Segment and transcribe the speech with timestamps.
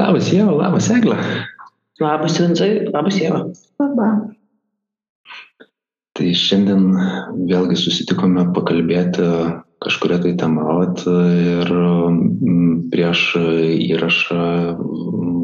[0.00, 1.18] Labas, Jėva, labas, Eglė.
[2.00, 3.42] Labas, Vincai, labas, Jėva.
[3.82, 4.08] Labą.
[6.16, 6.86] Tai šiandien
[7.48, 9.26] vėlgi susitikome pakalbėti
[9.82, 14.42] kažkuria tai tema vat, ir mm, prieš įrašą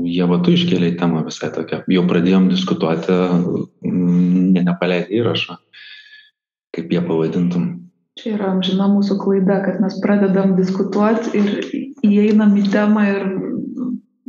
[0.08, 1.82] Jėva, tu iškėlėjai temą visai tokią.
[1.92, 3.16] Jau pradėjom diskutuoti,
[3.84, 5.58] mm, ne nepaleidai įrašą.
[6.76, 7.68] Kaip ją pavadintum?
[8.18, 11.50] Čia yra amžina mūsų klaida, kad mes pradedam diskutuoti ir
[12.06, 13.28] įeinam į temą ir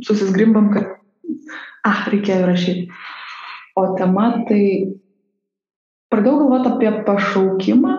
[0.06, 0.86] susizgrimbam, kad,
[1.84, 2.88] ah, reikėjo rašyti.
[3.76, 4.62] O tema tai
[6.12, 7.96] pradėjau galvoti apie pašaukimą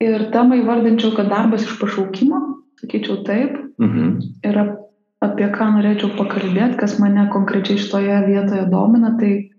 [0.00, 2.40] ir temą įvardinčiau, kad darbas iš pašaukimo,
[2.80, 4.20] sakyčiau taip, Mhm.
[4.44, 4.78] ir ap-
[5.22, 9.50] apie ką norėčiau pakalbėti, kas mane konkrečiai šitoje vietoje domina, tai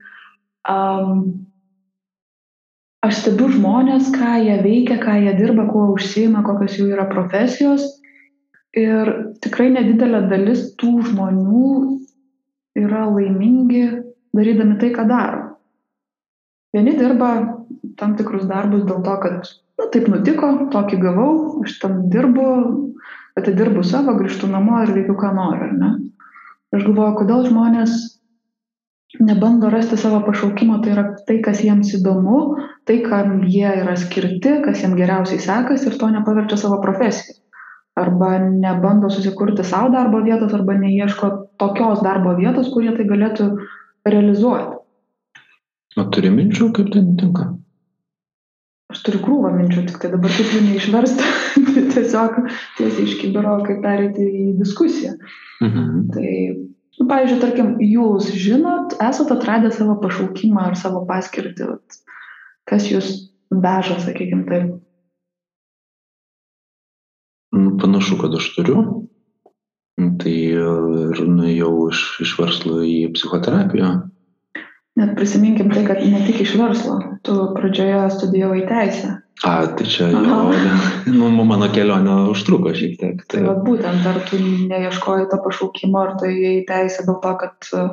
[0.69, 1.45] um,
[3.03, 7.98] aš stebiu žmonės, ką jie veikia, ką jie dirba, kuo užsieima, kokios jų yra profesijos.
[8.77, 9.09] Ir
[9.41, 11.69] tikrai nedidelė dalis tų žmonių
[12.77, 13.85] yra laimingi
[14.35, 15.41] darydami tai, ką daro.
[16.75, 17.31] Vieni dirba
[17.97, 19.49] tam tikrus darbus dėl to, kad
[19.79, 21.31] na, taip nutiko, tokį gavau,
[21.65, 22.45] aš tam dirbu,
[23.39, 25.65] atidirbu savo, grįžtu namo ir veikiu, ką noriu.
[25.65, 25.91] ar ne?
[26.75, 27.97] Aš galvoju, kodėl žmonės
[29.25, 34.59] nebando rasti savo pašaukimo, tai yra tai, kas jiems įdomu, tai, kam jie yra skirti,
[34.65, 37.38] kas jiems geriausiai sekasi ir to nepaverčia savo profesiją.
[37.99, 43.49] Arba nebando susikurti savo darbo vietos, arba neieško tokios darbo vietos, kurie tai galėtų
[44.07, 44.77] realizuoti.
[45.99, 47.49] O turi minčių, kaip tai nutinka?
[48.89, 51.25] Aš turiu krūvą minčių, tik tai dabar kaip jų neišversti,
[51.93, 52.37] tiesiog
[52.77, 55.13] tiesiai iš kibiro, kaip perėti į diskusiją.
[55.61, 55.99] Mhm.
[56.15, 56.31] Tai,
[56.97, 61.69] nu, pavyzdžiui, tarkim, jūs žinot, esate atradę savo pašaukimą ar savo paskirtį,
[62.69, 63.11] kas jūs
[63.53, 64.71] veža, sakykime taip.
[67.59, 68.81] Nu, panašu, kad aš turiu.
[68.83, 68.99] Nu,
[70.19, 70.67] Tai e,
[71.11, 73.89] ir nuėjau iš, iš verslo į psichoterapiją.
[74.99, 79.17] Net prisiminkim tai, kad ne tik iš verslo, tu pradžioje studijavai teisę.
[79.47, 80.39] A, tai čia jo,
[81.19, 83.21] nu, mano kelionė užtruko šiek tiek.
[83.31, 87.35] Tai va būtent, ar tu neieškoji to pašaukimo, ar tu įėjai į teisę dėl to,
[87.43, 87.85] kad e,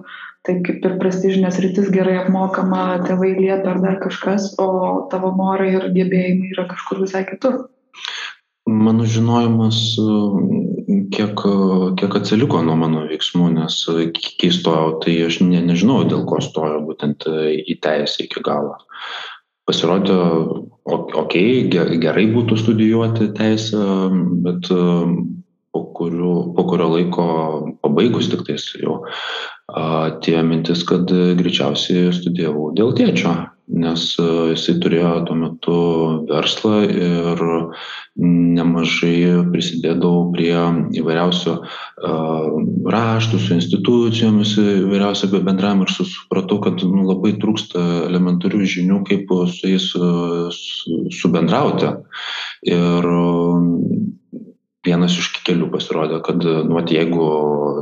[0.47, 5.73] tai kaip ir prestižinės rytis gerai apmokama, tėvai liepia ar dar kažkas, o tavo norai
[5.75, 7.65] ir gebėjimai yra kažkur visai kitur.
[8.67, 9.79] Mano žinojimas
[11.11, 11.41] kiek,
[11.99, 14.09] kiek atsiliko nuo mano veiksmų, nes e,
[14.41, 18.77] kai stojau, tai aš ne, nežinau, dėl ko stojau būtent e, į teisę iki galo.
[19.67, 20.17] Pasirodė,
[20.87, 21.67] okei,
[22.03, 23.83] gerai būtų studijuoti teisę,
[24.45, 24.83] bet e,
[25.75, 27.27] po, kurių, po kurio laiko
[27.83, 29.03] pabaigus tik tais jau
[29.77, 33.35] atėjo mintis, kad greičiausiai studijavau dėl tėčio,
[33.67, 35.79] nes e, jisai turėjo tuo metu
[36.29, 37.43] verslą ir
[38.17, 40.55] nemažai prisidėdavau prie
[40.97, 41.67] įvairiausių uh,
[42.95, 49.69] raštų su institucijomis, įvairiausio bendravimo ir supratau, kad nu, labai trūksta elementarių žinių, kaip su
[49.75, 51.93] jais su, subendrauti.
[52.73, 53.11] Ir
[54.87, 57.29] vienas iš kelių pasirodė, kad nu, at, jeigu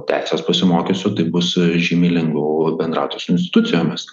[0.09, 4.09] teisės pasimokysiu, tai bus žymiai lengviau bendrauti su institucijomis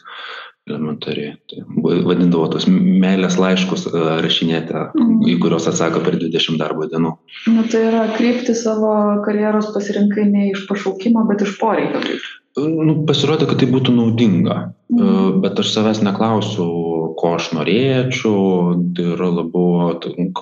[0.69, 1.35] elementariai.
[1.49, 1.63] Tai
[2.05, 4.83] vadindavo tos meilės laiškus e, rašinėti,
[5.31, 7.15] į kuriuos atsako per 20 darbo dienų.
[7.49, 8.91] Nu, tai yra kreipti savo
[9.25, 12.19] karjeros pasirinkai ne iš pašaukimo, bet iš poreikio.
[12.61, 14.59] Nu, pasirodė, kad tai būtų naudinga,
[14.91, 15.39] Mhm.
[15.41, 16.65] bet aš savęs neklausiu,
[17.15, 19.95] ko aš norėčiau, tai yra labiau,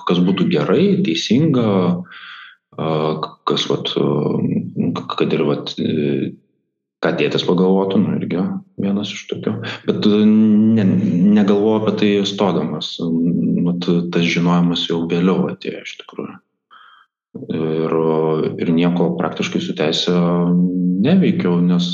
[0.08, 2.02] kas būtų gerai, teisinga,
[2.76, 3.92] kas, vat,
[5.06, 5.74] kad ir, vat,
[7.00, 8.44] ką tėtis pagalvotų, nu irgi
[8.80, 9.56] vienas iš tokių.
[9.88, 10.84] Bet ne,
[11.38, 12.94] negalvoju apie tai stodamas.
[13.64, 16.36] Mat, tas žinojimas jau vėliau atėjo iš tikrųjų.
[17.54, 17.92] Ir,
[18.58, 20.16] ir nieko praktiškai su teisė
[21.00, 21.92] neveikiau, nes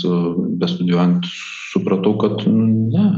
[0.63, 1.29] bestudijuojant
[1.77, 3.09] supratau, kad nu, ne,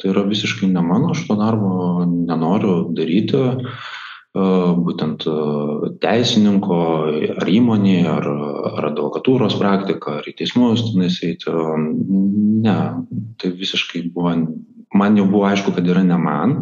[0.00, 3.42] tai yra visiškai ne mano, aš to darbo nenoriu daryti
[4.34, 5.26] būtent
[6.02, 6.80] teisininko
[7.40, 8.28] ar įmonėje, ar,
[8.78, 11.50] ar advokatūros praktika, ar į teismus tenais eiti.
[12.62, 12.78] Ne,
[13.42, 14.36] tai visiškai buvo,
[14.94, 16.58] man jau buvo aišku, kad yra ne man,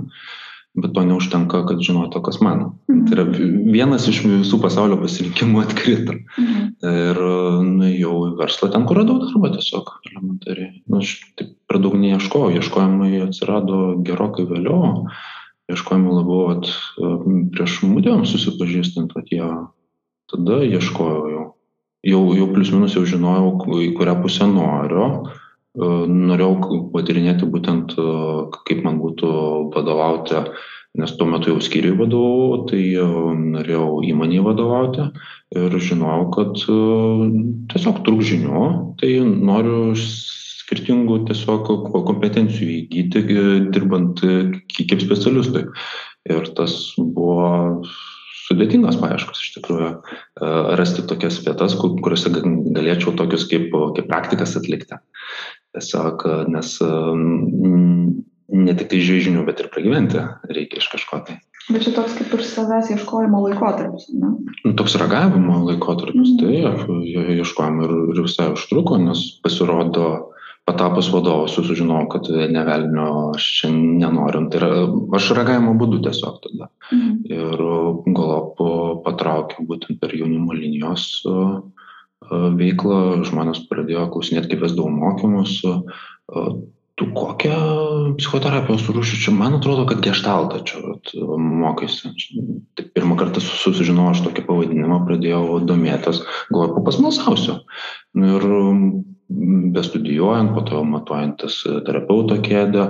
[0.78, 2.70] bet to neužtenka, kad žinotų, kas man.
[2.88, 3.04] Mhm.
[3.08, 3.24] Tai yra
[3.74, 6.16] vienas iš visų pasaulio pasirinkimų atkrito.
[6.38, 6.66] Mhm.
[6.88, 7.20] Ir
[7.68, 10.78] nuėjau į verslą ten, kur radau darbą tiesiog elementariai.
[10.86, 15.10] Nu, aš taip per daug neieškojau, ieškojimai atsirado gerokai vėliau
[15.72, 16.70] ieškojimų labiau at,
[17.54, 19.48] prieš mudėm susipažįstant, kad jie
[20.32, 21.44] tada ieškojau jau.
[22.06, 25.06] Jau, jau plius minus jau žinojau, į kurią pusę noriu.
[25.78, 27.96] Norėjau patirinėti būtent,
[28.68, 29.30] kaip man būtų
[29.74, 30.44] vadovauti
[30.98, 33.06] nes tuo metu jau skyriui vadovavau, tai e,
[33.54, 35.08] norėjau įmonį vadovauti
[35.56, 36.78] ir žinojau, kad e,
[37.72, 38.64] tiesiog trūk žinių,
[39.00, 39.92] tai noriu
[40.68, 41.70] skirtingų tiesiog
[42.04, 43.24] kompetencijų įgyti,
[43.72, 45.64] dirbant kaip specialistui.
[46.28, 47.80] Ir tas buvo
[48.48, 49.90] sudėtingos paieškos iš tikrųjų
[50.76, 55.00] rasti tokias vietas, kuriuose galėčiau tokius kaip, kaip praktikas atlikti.
[55.76, 56.76] Tiesiog, nes
[58.48, 61.40] ne tik tai žinių, bet ir pragyventi reikia iš kažko tai.
[61.68, 64.30] Bet čia toks kaip ir savęs ieškojimo laikotarpis, ne?
[64.64, 66.86] Nu, toks ragavimo laikotarpis, mm -hmm.
[66.88, 70.32] tai ieškojom ir, ir visai užtruko, nes pasirodo,
[70.68, 74.44] patapus vadovu sužinojau, kad nevelnio aš čia nenoriu.
[74.52, 74.70] Tai yra,
[75.16, 76.70] aš ragavimo būdu tiesiog tada.
[76.92, 77.12] Mhm.
[77.32, 77.66] Ir
[78.12, 78.60] galop
[79.06, 81.08] patraukiau būtent per jaunimo linijos
[82.28, 85.60] veiklą, žmonės pradėjo klausinėti, kaip vesdavau mokymus,
[86.98, 87.58] tu kokią
[88.18, 92.10] psichoterapijos rūšį čia, man atrodo, kad gestaltą čia vat, mokaisi.
[92.74, 97.60] Tai pirmą kartą susižinojau aš tokį pavadinimą, pradėjau domėtis, galvoju, pasmalsausiu.
[98.18, 98.48] Ir
[99.28, 102.88] bestudijuojant, po to matuojantis terapeuto kėdę,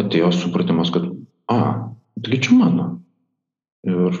[0.00, 1.08] atėjo supratimas, kad,
[1.52, 1.60] a,
[2.24, 2.86] tai čia mano.
[3.88, 4.16] Ir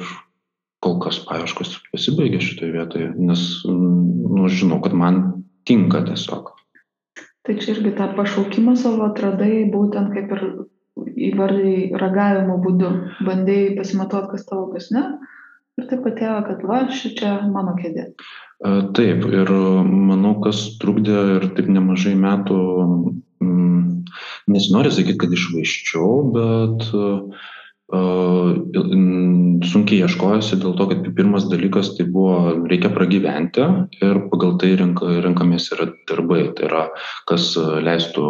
[0.80, 5.20] kol kas paieškos pasibaigė šitoje vietoje, nes, nu, žinau, kad man
[5.68, 6.54] tinka tiesiog.
[7.44, 10.42] Tai čia irgi tą pašaukimą savo atradai būtent kaip ir
[11.30, 12.90] įvardai ragavimo būdu,
[13.24, 15.04] bandėjai pasimatuoti, kas tavo, kas ne.
[15.80, 18.10] Ir taip atėjo, kad va, ši čia mano kėdė.
[18.96, 19.52] Taip, ir
[19.88, 22.58] manau, kas trukdė ir taip nemažai metų,
[23.40, 23.86] mm,
[24.52, 27.46] nesinori sakyti, kad išvaiščiau, bet uh,
[29.66, 33.66] sunkiai ieškojosi dėl to, kad pirmas dalykas tai buvo reikia pragyventi
[34.00, 36.44] ir pagal tai renka, renkamės yra darbai.
[36.56, 36.84] Tai yra,
[37.30, 38.26] kas leistų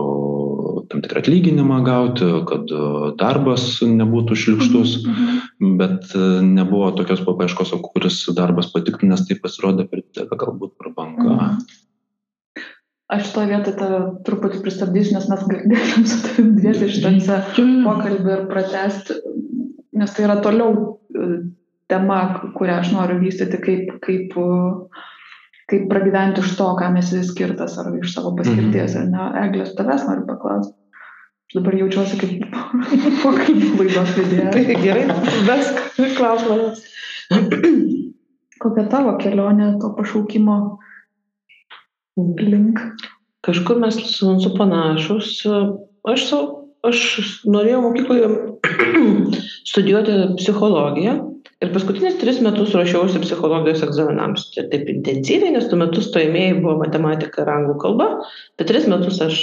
[0.90, 2.72] tam tikrą atlyginimą gauti, kad
[3.20, 5.76] darbas nebūtų šlikštus, mhm.
[5.80, 6.16] bet
[6.46, 11.36] nebuvo tokios papaiškos, kuris darbas patiktų, nes tai pasirodė per didelę galbūt prabanga.
[11.36, 11.62] Mhm.
[13.10, 17.38] Aš šitoje vietoje tave truputį pristabdysiu, nes mes galėsim su tavim dviesi šitose
[17.82, 19.16] pokalbį ir pratesti
[20.00, 20.74] nes tai yra toliau
[21.12, 21.28] e,
[21.90, 22.18] tema,
[22.56, 24.34] kurią aš noriu vystyti, kaip, kaip,
[25.70, 29.30] kaip pragyventi iš to, kam esi skirtas, ar iš savo paskirties, ar ne.
[29.44, 30.76] Eglės, tavęs noriu paklausti.
[31.50, 32.44] Dabar jaučiuosi kaip
[33.24, 34.50] pokalbį laidos vedėja.
[34.54, 35.06] Tai gerai,
[35.48, 35.80] vesk
[36.18, 36.84] klausimas.
[38.60, 40.56] Kokia tavo kelionė to pašaukimo
[42.38, 42.82] link?
[43.46, 45.40] Kažkur mes su, su panašus.
[46.06, 47.00] Aš savo aš
[47.48, 48.28] norėjau mokykloje
[49.70, 51.14] studijuoti psichologiją
[51.60, 54.48] ir paskutinius tris metus ruošiausi psichologijos egzaminams.
[54.54, 58.08] Čia taip intensyviai, nes tuo metu stojimėjai buvo matematika ir anglų kalba,
[58.58, 59.42] bet tris metus aš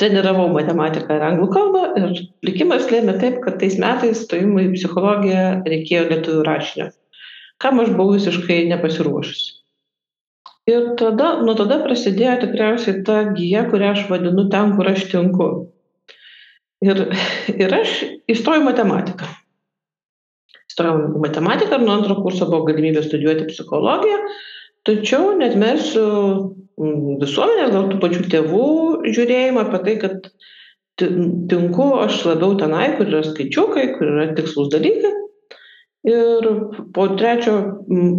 [0.00, 2.14] treniravau matematiką ir anglų kalbą ir
[2.46, 6.88] likimas lėmė taip, kad tais metais stojimui į psichologiją reikėjo lietuvių rašinio,
[7.62, 9.60] kam aš buvau visiškai nepasiruošusi.
[10.64, 15.48] Ir tada, nuo tada prasidėjo tikriausiai ta gyja, kurią aš vadinu ten, kur aš tinku.
[16.84, 17.00] Ir,
[17.54, 17.94] ir aš
[18.30, 19.28] įstojau matematiką.
[20.68, 24.18] Įstojau matematiką ir nuo antro kurso buvo galimybė studijuoti psichologiją,
[24.88, 26.04] tačiau net mes su
[26.76, 28.68] visuomenės, gal tų pačių tėvų
[29.06, 30.30] žiūrėjimą apie tai, kad
[30.98, 35.12] tinku aš labiau tenai, kur yra skaičiukai, kur yra tikslus dalykai.
[36.04, 36.48] Ir
[36.92, 37.54] po trečio,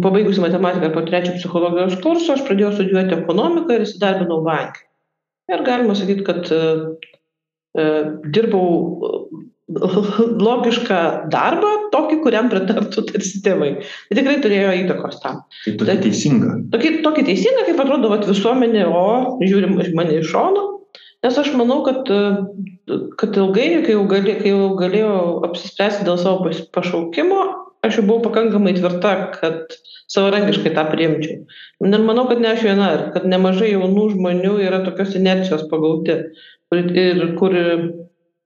[0.02, 4.82] pabaigusi matematiką, po trečio psichologijos kurso, aš pradėjau studijuoti ekonomiką ir įsidarbinau bankį.
[5.54, 6.50] Ir galima sakyti, kad
[8.34, 8.68] dirbau
[9.08, 9.10] e,
[10.46, 11.00] logišką
[11.32, 13.72] darbą, tokį, kuriam pritartų tarsi tėvai.
[14.08, 15.42] Tai tikrai turėjo įtakos tam.
[15.64, 16.54] Tai tokia teisinga.
[16.74, 19.04] Tokį, tokį teisingą, kaip atrodo vat, visuomenė, o
[19.42, 20.64] žiūrim mane iš šono.
[21.26, 26.20] Nes aš manau, kad, e, kad ilgai, kai jau, gali, kai jau galėjau apsispręsti dėl
[26.22, 27.42] savo pašaukimo,
[27.86, 29.76] aš jau buvau pakankamai tvirta, kad
[30.12, 31.40] savarankiškai tą priimčiau.
[31.82, 36.20] Ir manau, kad ne aš viena, kad nemažai jaunų žmonių yra tokios inercijos pagauti
[36.74, 37.54] ir kur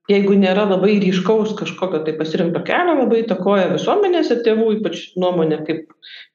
[0.09, 5.61] jeigu nėra labai ryškaus kažkokio tai pasirinkto kelio, labai įtakoja visuomenės ir tėvų ypač nuomonė,
[5.67, 5.91] kaip,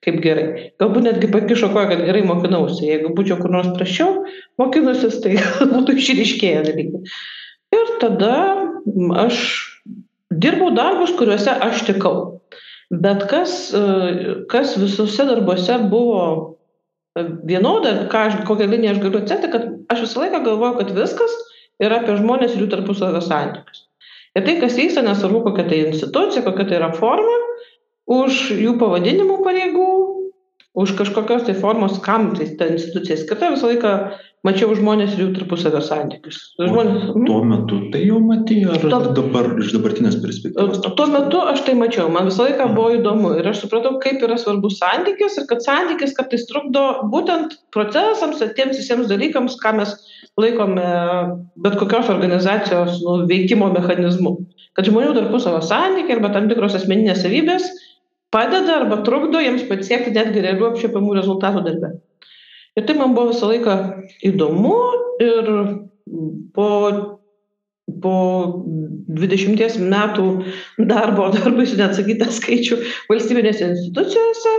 [0.06, 0.46] kaip gerai.
[0.82, 2.86] Galbūt netgi pakišo koją, kad gerai mokinausi.
[2.88, 4.24] Jeigu būčiau kur nors prašiau
[4.62, 5.36] mokinusis, tai
[5.74, 7.02] būtų išryškėję dalykai.
[7.76, 8.34] Ir tada
[9.26, 9.42] aš
[10.30, 12.16] dirbau darbus, kuriuose aš tikau.
[12.94, 13.74] Bet kas,
[14.52, 16.20] kas visuose darbuose buvo
[17.48, 21.34] vienoda, aš, kokią liniją aš galiu atsekti, kad aš visą laiką galvoju, kad viskas
[21.82, 23.84] ir apie žmones ir jų tarpusavio santykius.
[24.36, 27.36] Ir tai, kas vyksta, nesvarbu, kokia tai institucija, kokia tai yra forma,
[28.06, 29.88] už jų pavadinimų pareigų,
[30.76, 33.92] už kažkokios tai formos, kam tai ta institucija skirta, visą laiką
[34.46, 36.36] mačiau žmonės ir jų tarpusavio santykius.
[36.60, 40.82] Žmonės, O tuo metu tai jau matei, ar Tuo- dabar iš dabartinės perspektyvos?
[40.84, 44.36] Tuo metu aš tai mačiau, man visą laiką buvo įdomu ir aš supratau, kaip yra
[44.38, 49.96] svarbus santykis ir kad santykis kartais trukdo būtent procesams ir tiems visiems dalykams, ką mes
[50.40, 50.86] laikome
[51.64, 54.36] bet kokios organizacijos nu, veikimo mechanizmu.
[54.76, 57.68] Kad žmonių tarpusavio santykiai arba tam tikros asmeninės savybės
[58.34, 61.94] padeda arba trukdo jiems pasiekti netgi realių apčiopiamų rezultatų darbe.
[62.76, 63.76] Ir tai man buvo visą laiką
[64.28, 64.76] įdomu
[65.24, 65.52] ir
[66.56, 66.66] po
[68.02, 68.14] po
[69.16, 70.24] 20 metų
[70.90, 74.54] darbo, darbui su neatsakytą skaičių valstybinėse institucijose,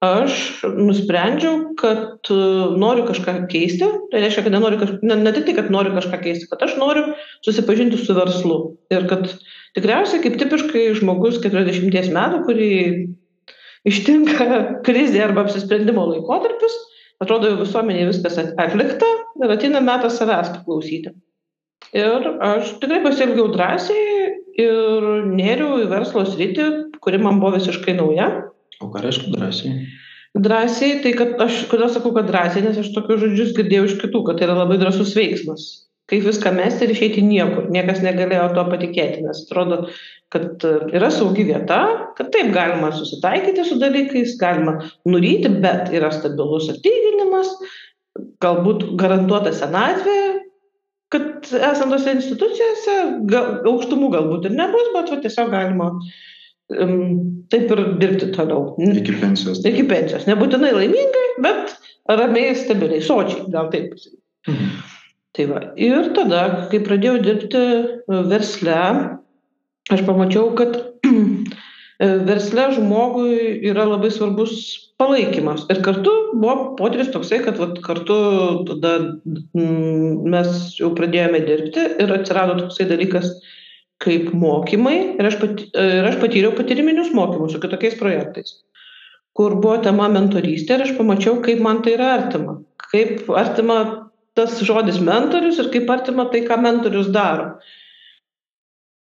[0.00, 2.36] aš nusprendžiau, kad e,
[2.80, 3.84] noriu kažką keisti.
[4.12, 4.92] Tai reiškia, kad nenoriu, kaž...
[5.04, 7.10] ne, ne tik tai, kad noriu kažką keisti, kad aš noriu
[7.44, 8.60] susipažinti su verslu.
[8.92, 9.28] Ir kad
[9.76, 12.70] tikriausiai kaip tipiškai žmogus 40 metų, kurį
[13.88, 14.48] ištinka
[14.86, 16.78] krizė arba apsisprendimo laikotarpis,
[17.20, 19.08] atrodo jau visuomeniai viskas atlikta
[19.44, 21.12] ir ateina metas savęs paklausyti.
[21.96, 24.30] Ir aš tikrai pasielgiau drąsiai
[24.60, 26.66] ir nėriau į verslo sritį,
[27.02, 28.28] kuri man buvo visiškai nauja.
[28.80, 29.74] O ką reiškia drąsiai?
[30.34, 34.22] Drąsiai, tai kad aš, kodėl sakau, kad drąsiai, nes aš tokius žodžius girdėjau iš kitų,
[34.28, 35.66] kad tai yra labai drąsus veiksmas.
[36.10, 37.68] Kaip viską mesti ir išeiti niekur.
[37.70, 39.84] Niekas negalėjo to patikėti, nes atrodo,
[40.34, 41.80] kad e, yra saugi vieta,
[42.18, 47.52] kad taip galima susitaikyti su dalykais, galima nuryti, bet yra stabilus atlyginimas,
[48.42, 50.18] galbūt garantuota senatvė,
[51.14, 52.96] kad esant tose institucijose,
[53.30, 56.04] gal, aukštumų galbūt ir nebus, bet va, tiesiog galima um,
[56.70, 58.74] taip ir dirbti toliau.
[58.78, 59.62] Iki pensijos.
[59.66, 60.26] Iki pensijos.
[60.30, 61.74] Nebūtinai laimingai, bet
[62.10, 63.96] ramiai, stabiliai, sočiai, gal taip.
[64.48, 64.70] Mhm.
[65.36, 65.60] Tai va.
[65.78, 67.64] Ir tada, kai pradėjau dirbti
[68.30, 68.78] versle,
[69.94, 70.74] aš pamačiau, kad
[72.30, 74.56] versle žmogui yra labai svarbus
[74.98, 75.68] palaikymas.
[75.70, 78.18] Ir kartu buvo potyris toksai, kad vat, kartu
[78.68, 78.96] tada
[79.54, 80.50] mes
[80.80, 83.30] jau pradėjome dirbti ir atsirado toksai dalykas
[84.00, 84.96] kaip mokymai.
[85.18, 88.56] Ir aš, pat, ir aš patyriau patyriminius mokymus su kitokiais projektais,
[89.36, 92.60] kur buvo tema mentorystė ir aš pamačiau, kaip man tai yra artima.
[92.90, 93.80] Kaip artima
[94.38, 97.56] tas žodis mentorius ir kaip artima tai, ką mentorius daro.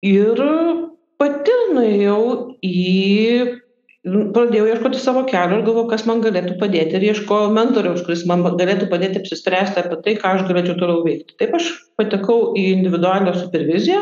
[0.01, 0.39] Ir
[1.21, 2.21] pati nuėjau
[2.65, 2.77] į,
[4.07, 6.97] pradėjau ieškoti savo kelio ir galvoju, kas man galėtų padėti.
[6.97, 11.37] Ir ieškojau mentoriaus, kuris man galėtų padėti apsispręsti apie tai, ką aš galėčiau toliau veikti.
[11.37, 11.69] Taip aš
[12.01, 14.01] patekau į individualią superviziją.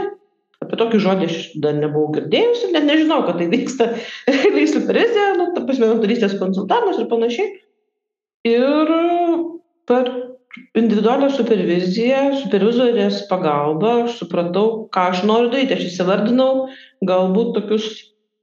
[0.63, 3.93] Apie tokį žodį aš dar nebuvau girdėjusi, net nežinau, kad tai vyksta
[4.33, 7.53] realiai supervizija, nu, ta prasme, mentorystės konsultavimas ir panašiai.
[8.49, 8.91] Ir
[9.89, 10.11] per
[10.79, 15.77] individualią superviziją, supervizorės pagalba, aš supratau, ką aš noriu daryti.
[15.77, 16.51] Aš įsivardinau
[17.07, 17.89] galbūt tokius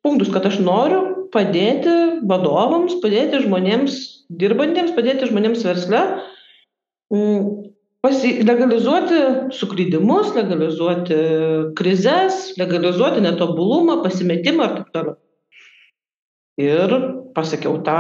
[0.07, 1.03] punktus, kad aš noriu
[1.35, 1.95] padėti
[2.29, 3.99] vadovams, padėti žmonėms
[4.41, 6.03] dirbantiems, padėti žmonėms versle,
[7.13, 7.66] mm,
[8.07, 9.23] pasi, legalizuoti
[9.59, 11.17] suklydimus, legalizuoti
[11.79, 15.17] krizes, legalizuoti netobulumą, pasimetimą ir taip toliau.
[16.63, 16.95] Ir
[17.37, 17.99] pasakiau tą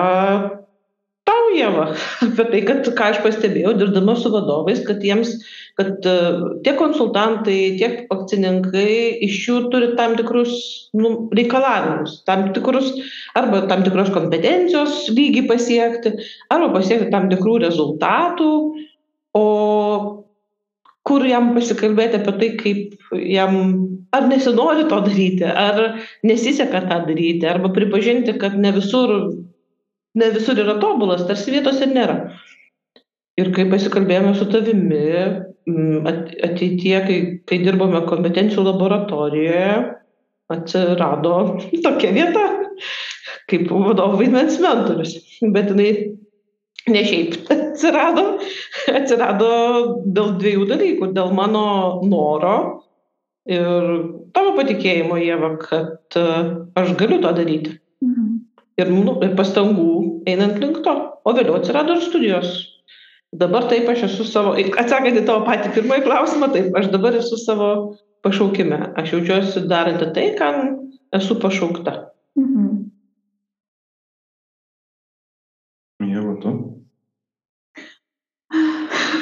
[1.26, 1.88] tau, Jėva,
[2.26, 5.32] apie tai, kad ką aš pastebėjau, dirbdama su vadovais, kad jiems,
[5.78, 10.54] kad uh, tiek konsultantai, tiek akcininkai iš jų turi tam tikrus
[10.96, 12.92] nu, reikalavimus, tam tikrus,
[13.38, 16.14] arba tam tikros kompetencijos lygį pasiekti,
[16.54, 18.52] arba pasiekti tam tikrų rezultatų,
[19.36, 19.44] o
[21.06, 23.58] kur jam pasikalbėti apie tai, kaip jam
[24.16, 29.12] ar nesinori to daryti, ar nesiseka tą daryti, arba pripažinti, kad ne visur
[30.16, 32.16] ne visur yra tobulas, tarsi vietos ir nėra.
[33.36, 35.02] Ir kai pasikalbėjome su tavimi
[36.46, 39.74] ateityje, kai, kai dirbome kompetencijų laboratorijoje,
[40.54, 41.34] atsirado
[41.84, 42.44] tokia vieta,
[43.50, 45.18] kaip vadovų vaidmens mentorius.
[45.42, 45.90] Bet jinai
[46.90, 48.26] ne šiaip atsirado,
[48.92, 49.50] atsirado
[50.06, 51.10] dėl dviejų dalykų.
[51.16, 51.64] Dėl mano
[52.06, 52.56] noro
[53.46, 53.90] ir
[54.34, 56.20] tavo patikėjimo, Jėva, kad
[56.78, 57.76] aš galiu to daryti
[58.80, 59.92] ir, nu, ir pastangų
[60.28, 60.94] einant link to.
[61.26, 62.56] O vėliau atsirado ir studijos.
[63.36, 67.38] Dabar taip aš esu savo, atsakant į tavo patį pirmąjį klausimą, taip aš dabar esu
[67.40, 67.70] savo
[68.24, 68.78] pašaukime.
[69.00, 70.62] Aš jaučiuosi daranti tai, kam
[71.16, 71.98] esu pašaukta.
[72.38, 72.72] Mhm.
[76.06, 76.75] Jeigu tu.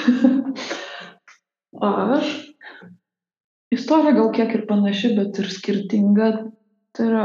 [1.85, 2.35] Aš.
[3.75, 6.31] Istorija gal kiek ir panaši, bet ir skirtinga.
[6.95, 7.25] Tai yra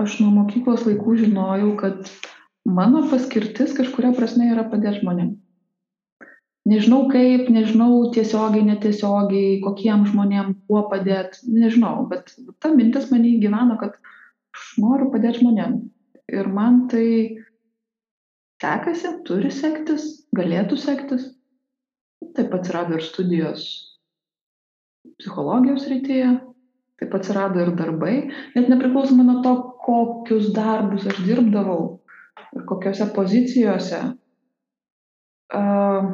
[0.00, 2.10] aš nuo mokyklos laikų žinojau, kad
[2.66, 5.34] mano paskirtis kažkuria prasme yra padėti žmonėm.
[6.64, 12.32] Nežinau kaip, nežinau tiesiogiai, netiesiogiai, kokiem žmonėm, kuo padėti, nežinau, bet
[12.64, 13.98] ta mintis mane gyveno, kad
[14.56, 15.76] aš noriu padėti žmonėm.
[16.32, 17.06] Ir man tai
[18.62, 20.06] sekasi, turi sektis,
[20.36, 21.30] galėtų sektis.
[22.34, 23.66] Taip atsirado ir studijos
[25.20, 26.30] psichologijos rytyje,
[27.00, 28.14] taip atsirado ir darbai,
[28.56, 31.82] net nepriklausomai nuo to, kokius darbus aš dirbdavau
[32.56, 34.00] ir kokiuose pozicijose.
[35.54, 36.08] Uh,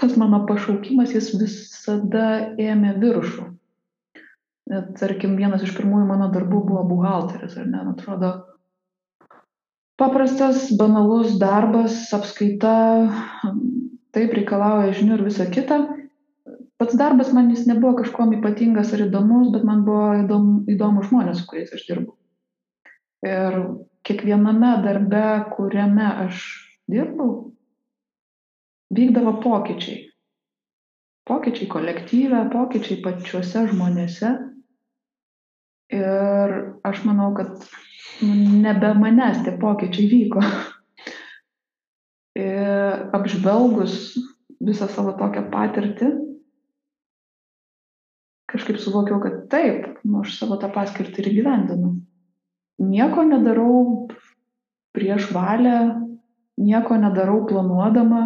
[0.00, 2.26] tas mano pašaukimas, jis visada
[2.60, 3.46] ėmė viršų.
[5.00, 8.30] Tarkim, vienas iš pirmųjų mano darbų buvo buhalteris, ar ne, atrodo,
[10.00, 12.74] paprastas, banalus darbas, apskaita,
[14.16, 15.82] taip reikalauja žinių ir visa kita.
[16.80, 21.42] Pats darbas man jis nebuvo kažkuom ypatingas ar įdomus, bet man buvo įdomu, įdomu žmonės,
[21.42, 22.14] su kuriais aš dirbu.
[23.28, 23.58] Ir
[24.08, 26.46] kiekviename darbe, kuriame aš
[26.88, 27.50] dirbau,
[28.96, 30.06] vykdavo pokyčiai.
[31.28, 34.32] Pokyčiai kolektyve, pokyčiai pačiuose žmonėse.
[36.00, 37.68] Ir aš manau, kad
[38.22, 40.42] nebe manęs tie pokyčiai vyko.
[42.40, 43.94] Ir apžvelgus
[44.60, 46.10] visą savo tokią patirtį,
[48.50, 51.94] kažkaip suvokiau, kad taip, nu, aš savo tą paskirtį ir gyvendinu.
[52.80, 54.08] Nieko nedarau
[54.96, 55.80] prieš valią,
[56.60, 58.22] nieko nedarau planuodama,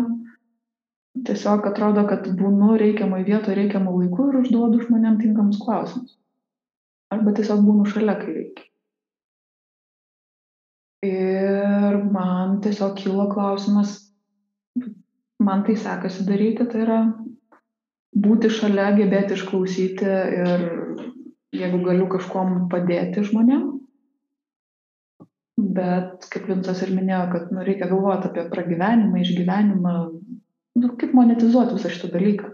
[1.26, 6.16] tiesiog atrodo, kad būnu reikiamai vietoje, reikiamų laikų ir užduodu žmonėm tinkamus klausimus.
[7.14, 8.70] Arba tiesiog būnu šalia, kai reikia.
[11.04, 13.96] Ir man tiesiog kilo klausimas,
[15.42, 17.00] man tai sekasi daryti, tai yra
[18.14, 20.64] būti šalia, gebėti išklausyti ir
[21.54, 23.70] jeigu galiu kažkuom padėti žmonėm.
[25.74, 29.94] Bet, kaip Vincas ir minėjo, kad nu, reikia galvoti apie pragyvenimą, išgyvenimą,
[30.80, 32.50] nu, kaip monetizuoti visą šitą dalyką.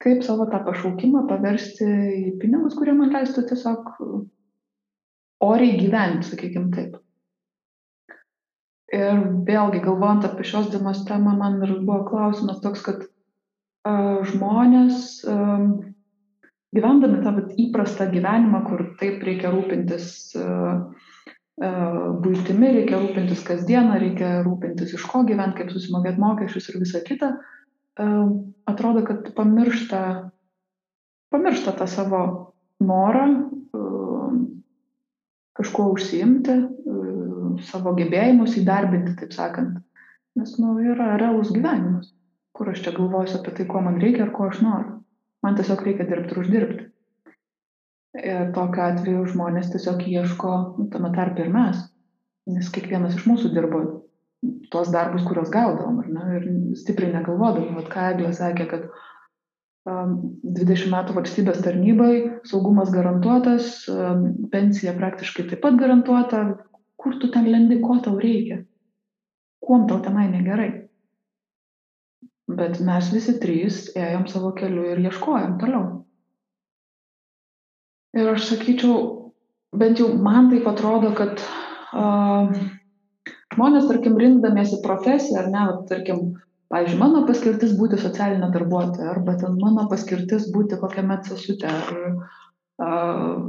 [0.00, 3.90] Kaip savo tą pašaukimą paversti į pinigus, kurie man leistų tiesiog
[5.44, 6.98] oriai gyventi, sakykime taip.
[8.90, 15.20] Ir vėlgi, galvojant apie šios dienos temą, man ir buvo klausimas toks, kad uh, žmonės
[15.30, 15.68] uh,
[16.74, 20.90] gyvendami tą vat, įprastą gyvenimą, kur taip reikia rūpintis uh,
[21.60, 27.34] būtimi, reikia rūpintis kasdieną, reikia rūpintis iš ko gyventi, kaip susimokėti mokesčius ir visa kita,
[28.70, 30.00] atrodo, kad pamiršta,
[31.34, 32.22] pamiršta tą savo
[32.80, 33.26] norą
[35.60, 36.56] kažkuo užsiimti,
[37.66, 39.80] savo gebėjimus įdarbinti, taip sakant.
[40.38, 42.12] Nes, nu, yra realus gyvenimas,
[42.56, 45.00] kur aš čia galvosiu apie tai, ko man reikia ir ko aš noriu.
[45.44, 46.86] Man tiesiog reikia dirbti ir uždirbti.
[48.20, 51.82] Ir tokiu atveju žmonės tiesiog ieško, nu, tame tarp ir mes,
[52.50, 53.82] nes kiekvienas iš mūsų dirbo
[54.72, 56.48] tuos darbus, kuriuos gaudavom, ne, ir
[56.80, 57.76] stipriai negalvodavom.
[57.78, 58.86] Vat ką Eglė sakė, kad
[59.90, 62.14] um, 20 metų valstybės tarnybai,
[62.48, 66.44] saugumas garantuotas, um, pensija praktiškai taip pat garantuota,
[67.00, 68.60] kur tu ten lendi, ko tau reikia,
[69.64, 70.70] kuom tau tenai negerai.
[72.50, 75.84] Bet mes visi trys ėjom savo keliu ir ieškojom toliau.
[78.18, 78.96] Ir aš sakyčiau,
[79.80, 81.38] bent jau man taip atrodo, kad
[81.94, 82.50] uh,
[83.54, 86.24] žmonės, tarkim, rinkdamiesi profesiją, ar ne, tarkim,
[86.74, 92.18] pavyzdžiui, mano paskirtis būti socialinė darbuotoja, arba ten mano paskirtis būti kokiame cesute, ar,
[92.82, 93.46] uh,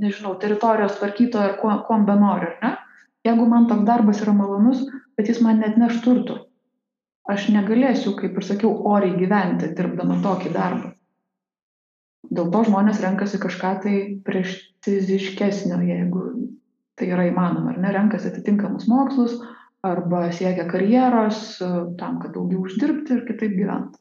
[0.00, 2.72] nežinau, teritorijos tvarkytoja, ar kuo, kuo be nori, ar ne.
[3.26, 4.86] Jeigu man toks darbas yra malonus,
[5.18, 6.38] bet jis man net neš turtų,
[7.28, 10.94] aš negalėsiu, kaip ir sakiau, oriai gyventi, dirbdama tokį darbą.
[12.30, 16.24] Dėl to žmonės renkasi kažką tai prestižiškesnio, jeigu
[17.00, 19.38] tai yra įmanoma, ar ne, renkasi atitinkamus mokslus
[19.84, 21.58] arba siekia karjeros
[22.00, 24.00] tam, kad daugiau uždirbti ir kitaip gyventi.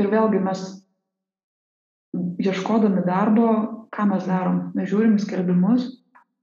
[0.00, 0.62] Ir vėlgi mes,
[2.42, 3.48] ieškodami darbo,
[3.92, 4.58] ką mes darom?
[4.76, 5.88] Mes žiūrim skelbimus,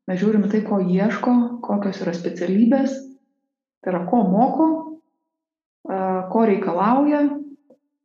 [0.10, 2.96] mes žiūrim tai, ko ieško, kokios yra specialybės,
[3.84, 4.70] tai yra ko moko,
[6.30, 7.28] ko reikalauja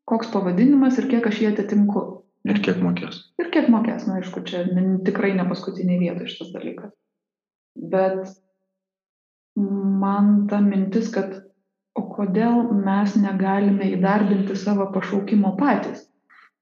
[0.05, 2.05] koks pavadinimas ir kiek aš jį atitinku.
[2.45, 3.23] Ir kiek mokės.
[3.41, 4.67] Ir kiek mokės, na aišku, čia
[5.07, 6.91] tikrai ne paskutiniai vietoje šitas dalykas.
[7.75, 8.35] Bet
[9.57, 11.39] man ta mintis, kad
[11.97, 16.05] o kodėl mes negalime įdarbinti savo pašaukimo patys?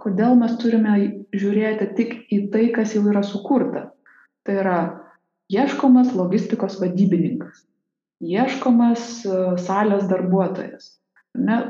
[0.03, 0.97] Kodėl mes turime
[1.31, 3.91] žiūrėti tik į tai, kas jau yra sukurta?
[4.43, 4.79] Tai yra
[5.53, 7.62] ieškomas logistikos vadybininkas,
[8.23, 10.97] ieškomas e, salės darbuotojas.
[11.38, 11.61] Ne,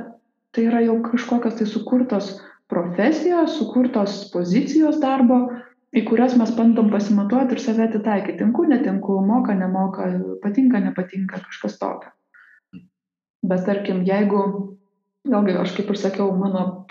[0.56, 2.32] tai yra jau kažkokios tai sukurtos
[2.72, 5.42] profesijos, sukurtos pozicijos darbo,
[5.92, 8.38] į kurias mes bandom pasimatuoti ir save atitaikyti.
[8.40, 10.08] Tinku, netinku, moka, nemoka,
[10.44, 12.14] patinka, nepatinka, kažkas tokio.
[13.44, 14.42] Bet tarkim, jeigu,
[15.28, 16.86] vėlgi, aš kaip ir sakiau, mano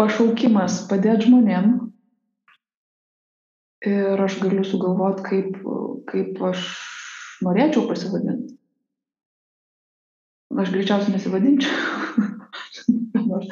[0.00, 1.72] pašaukimas padėti žmonėm
[3.86, 5.58] ir aš galiu sugalvoti, kaip,
[6.10, 6.66] kaip aš
[7.46, 8.54] norėčiau pasivadinti.
[10.56, 11.74] Aš greičiausiai nesivadinčiau.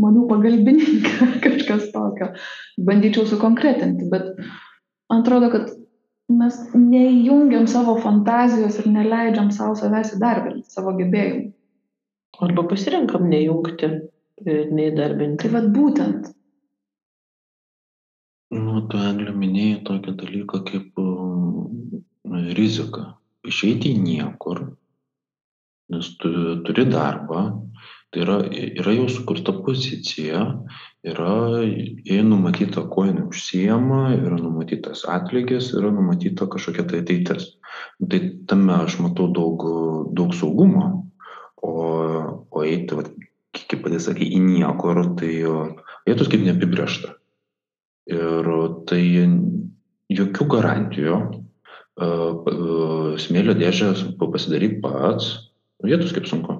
[0.00, 2.30] Manau, pagalbininkai kažkas tokio.
[2.80, 4.32] Bandyčiau sukonkretinti, bet
[5.10, 5.64] man atrodo, kad
[6.30, 11.50] mes neįjungiam savo fantazijos ir neleidžiam savo savęs įdarbinti, savo gebėjimų.
[12.40, 13.90] Arba pasirinkam nejungti
[14.46, 15.42] neįdarbinti.
[15.44, 16.30] Tai vad būtent.
[18.50, 23.14] Nu, tu Eglė minėjai tokį dalyką kaip uh, rizika.
[23.46, 24.64] Išeiti į niekur,
[25.90, 26.30] nes tu
[26.66, 27.44] turi darbą,
[28.12, 28.36] tai yra,
[28.82, 30.42] yra jau sukurta pozicija,
[31.06, 31.30] yra
[31.64, 37.48] jai numatyta, kuo jinai užsijama, yra numatytas atlygis, yra numatyta kažkokia tai ateitis.
[38.02, 39.64] Tai tame aš matau daug,
[40.18, 40.90] daug saugumo,
[41.62, 41.74] o,
[42.50, 43.06] o eiti, va,
[43.56, 45.32] kaip pati sakai, į niekur, tai
[46.08, 47.14] eitus kaip neapibriešta.
[48.10, 48.50] Ir
[48.90, 49.02] tai
[50.10, 51.18] jokių garantijų,
[53.20, 55.52] smėlio dėžę pasidaryk pats,
[55.84, 56.56] vietos kaip sunku.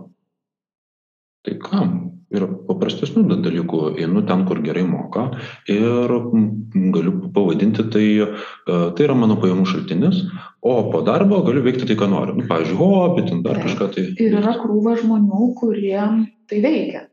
[1.47, 1.99] Tai kam?
[2.31, 5.25] Ir paprastesnių dalykų einu ten, kur gerai moka
[5.67, 6.13] ir
[6.95, 8.05] galiu pavadinti tai,
[8.69, 10.21] tai yra mano pajamų šaltinis,
[10.63, 12.37] o po darbo galiu veikti tai, ką noriu.
[12.39, 14.05] Nu, pavyzdžiui, hobį, ten dar kažką tai.
[14.23, 16.21] Ir yra krūva žmonių, kuriem
[16.51, 17.07] tai veikia.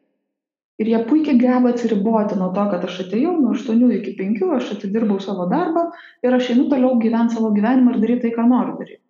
[0.77, 4.73] Ir jie puikiai geba atsiriboti nuo to, kad aš atėjau nuo 8 iki 5, aš
[4.75, 5.87] atidirbau savo darbą
[6.25, 9.01] ir aš einu toliau gyventi savo gyvenimą ir daryti tai, ką noriu daryti.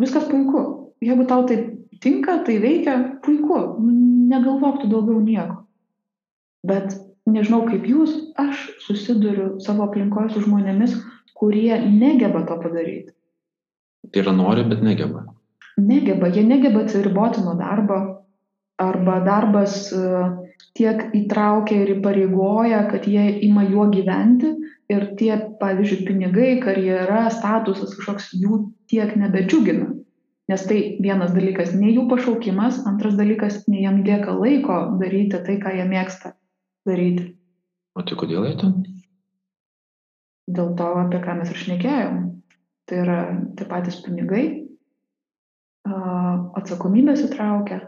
[0.00, 0.66] Viskas puiku.
[1.00, 1.56] Jeigu tau tai
[2.04, 3.78] tinka, tai veikia, puiku,
[4.28, 5.62] negalvok tu daugiau nieko.
[6.68, 6.92] Bet
[7.24, 10.98] nežinau kaip jūs, aš susiduriu savo aplinkoje su žmonėmis,
[11.40, 13.14] kurie negeba to padaryti.
[14.12, 15.24] Tai yra nori, bet negeba.
[15.80, 18.19] Negeba, jie negeba atsiriboti nuo darbo,
[18.80, 20.02] arba darbas e,
[20.78, 24.54] tiek įtraukia ir įpareigoja, kad jie ima juo gyventi.
[24.90, 29.92] Ir tie, pavyzdžiui, pinigai, karjera, statusas kažkoks jų tiek nebedžiugina.
[30.50, 35.60] Nes tai vienas dalykas ne jų pašaukimas antras dalykas ne jiem lieka laiko daryti tai
[35.62, 36.32] ką jie mėgsta
[36.88, 37.28] daryti.
[37.94, 38.74] O tai kodėl jie ten?
[40.50, 42.18] Dėl to apie ką mes ir šnekėjom.
[42.90, 43.20] Tai yra
[43.54, 44.44] tie patys pinigai
[45.86, 47.84] atsakomybės įtraukia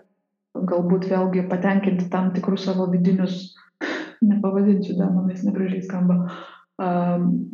[0.56, 3.54] galbūt vėlgi patenkinti tam tikrus savo vidinius
[4.30, 6.26] nepavadinsiu demonais negražiai skamba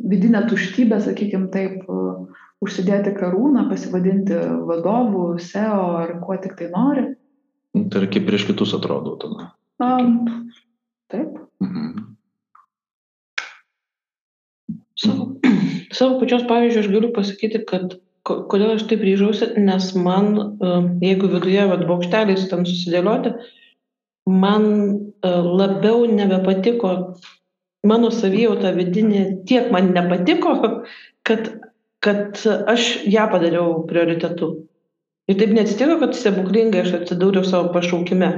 [0.09, 1.83] vidinę tuštybę sakykim taip
[2.63, 4.35] užsidėti karūną, pasivadinti
[4.67, 7.05] vadovų, SEO ar kuo tik tai nori.
[7.77, 9.51] Nu, tai kaip prieš kitus atrodo tada.
[9.79, 10.49] Um,
[11.11, 11.37] taip.
[11.63, 12.17] Mhm.
[14.99, 15.29] Savo,
[15.99, 17.95] savo pačios pavyzdžių aš galiu pasakyti, kad
[18.51, 20.33] kodėl aš taip ryžausi, nes man,
[21.03, 23.33] jeigu viduje vat, bokšteliais tam susidėlioti,
[24.29, 24.67] man
[25.23, 26.93] labiau nebepatiko
[27.89, 30.55] mano savijauta vidinė, tiek man nepatiko,
[31.27, 31.49] kad
[31.99, 34.53] kad aš ją padariau prioritetu.
[35.29, 38.29] Ir taip neatsitiko, kad stebuklingai aš atsidūriau savo pašaukime.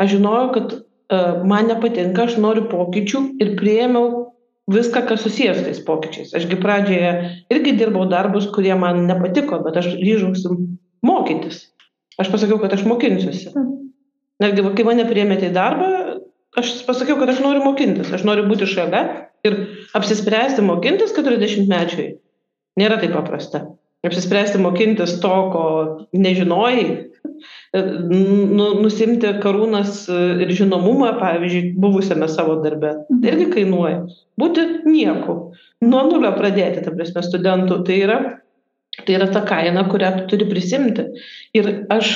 [0.00, 4.28] Aš žinojau, kad uh, man nepatinka, aš noriu pokyčių ir prieėmiau
[4.70, 6.34] viską, kas susijęs tais pokyčiais.
[6.38, 7.12] Ašgi pradžioje
[7.52, 10.54] irgi dirbau darbus, kurie man nepatiko, bet aš ryžausi
[11.06, 11.66] mokytis.
[12.20, 13.54] Aš pasakiau, kad aš mokinsiuosi.
[14.42, 15.88] Netgi, kai mane priėmėte į darbą,
[16.58, 19.02] aš pasakiau, kad aš noriu mokintis, aš noriu būti šalia
[19.46, 19.58] ir
[19.98, 22.12] apsispręsti mokintis 40 mečiai
[22.80, 23.66] Nėra taip paprasta.
[24.06, 25.64] Apsispręsti mokintis to, ko
[26.16, 27.11] nežinojai,
[27.74, 34.04] nu, nusimti karūnas ir žinomumą, pavyzdžiui, buvusiame savo darbe, tai irgi kainuoja.
[34.40, 35.36] Būti nieku,
[35.84, 38.20] nuo nulio pradėti, ta prasme, studentų, tai yra,
[39.02, 41.08] tai yra ta kaina, kurią tu turi prisimti.
[41.56, 42.14] Ir aš,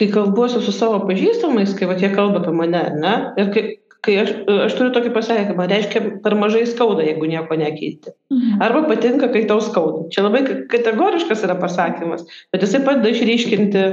[0.00, 3.64] kai kalbuosiu su savo pažįstamais, kai va, jie kalba apie mane, ne, ir kai,
[4.04, 4.32] kai aš,
[4.68, 8.14] aš turiu tokį pasakymą, reiškia, per mažai skauda, jeigu nieko nekeiti.
[8.32, 8.62] Mhm.
[8.64, 10.06] Arba patinka, kai tau skauda.
[10.14, 13.86] Čia labai kategoriškas yra pasakymas, bet jisai padeda išryškinti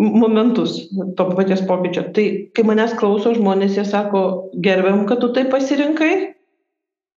[0.00, 0.76] momentus
[1.16, 2.08] to paties pokyčio.
[2.16, 2.26] Tai
[2.56, 4.22] kai manęs klauso žmonės, jie sako,
[4.64, 6.12] gerbiam, kad tu tai pasirinkai,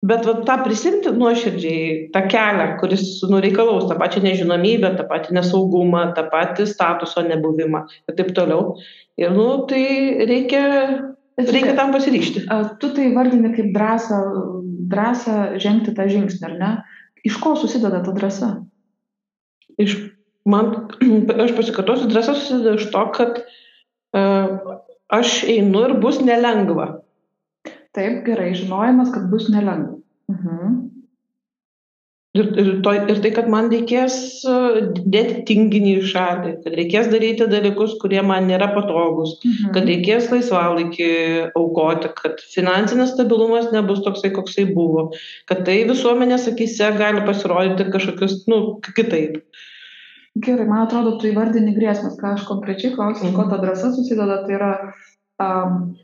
[0.06, 5.40] bet va, tą prisimti nuoširdžiai, tą kelią, kuris nu, reikalaus tą pačią nežinomybę, tą patį
[5.40, 8.76] nesaugumą, tą patį statuso nebuvimą ir taip toliau.
[9.18, 9.86] Ir, nu, tai
[10.28, 10.66] reikia
[11.36, 12.46] Reikia tam pasiryšti.
[12.80, 14.20] Tu tai vardini kaip drąsą,
[14.88, 16.70] drąsą žengti tą žingsnį, ar ne?
[17.28, 18.52] Iš ko susideda ta drąsa?
[19.82, 19.98] Iš,
[20.50, 20.74] man,
[21.46, 24.80] aš pasikartosiu, drąsa susideda iš to, kad uh,
[25.14, 26.90] aš einu ir bus nelengva.
[27.96, 29.98] Taip, gerai, žinojimas, kad bus nelengva.
[30.32, 30.76] Mhm.
[32.36, 34.56] Ir, ir, to, ir tai, kad man reikės e,
[35.08, 39.70] dėti tinginį į šalį, kad reikės daryti dalykus, kurie man nėra patogus, mhm.
[39.72, 41.08] kad reikės laisvalaikį
[41.56, 45.06] aukoti, kad finansinis stabilumas nebus toksai, koksai buvo,
[45.48, 49.40] kad tai visuomenės akise gali pasirodyti kažkokius, nu, kitaip.
[50.36, 53.36] Gerai, man atrodo, tu įvardini grėsmės, ką aš konkrečiai klausiu, Mhm.
[53.38, 54.94] ko ta drąsa susideda, tai yra,
[55.40, 55.96] um,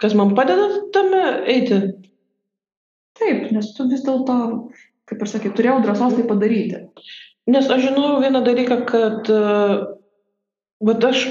[0.00, 1.94] Kas man padeda tame eiti?
[3.18, 4.70] taip, nes tu vis dėlto,
[5.10, 6.84] kaip ir sakai, turėjau drąsos tai padaryti.
[7.48, 9.26] Nes aš žinau vieną dalyką, kad
[10.80, 11.24] vat aš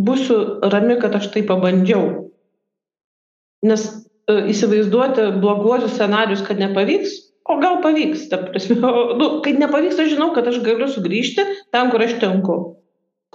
[0.00, 2.30] būsiu rami, kad aš tai pabandžiau.
[3.62, 3.86] Nes
[4.30, 9.98] uh, įsivaizduoti bloguosius scenarius, kad nepavyks, o gal pavyks, ta prasme, o, nu, kai nepavyks,
[10.02, 12.58] aš žinau, kad aš galiu sugrįžti ten, kur aš tinku.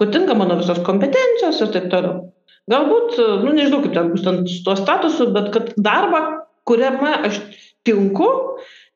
[0.00, 2.30] Kur tinka mano visos kompetencijos ir taip toliau.
[2.70, 6.22] Galbūt, nu nežinau, kaip ten bus ten su tuo statusu, bet kad darbą,
[6.68, 7.42] kuriame aš
[7.86, 8.28] tinku,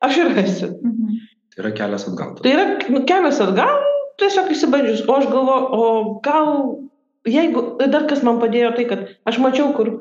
[0.01, 0.71] aš ir rasiu.
[0.79, 1.19] Mhm.
[1.53, 2.33] Tai yra kelias atgal.
[2.39, 3.83] Tai yra nu, kelias atgal,
[4.21, 5.05] tiesiog įsibandžius.
[5.07, 5.85] O aš galvoju, o
[6.25, 6.49] gal,
[7.27, 9.99] jeigu, dar kas man padėjo, tai kad aš mačiau, kur,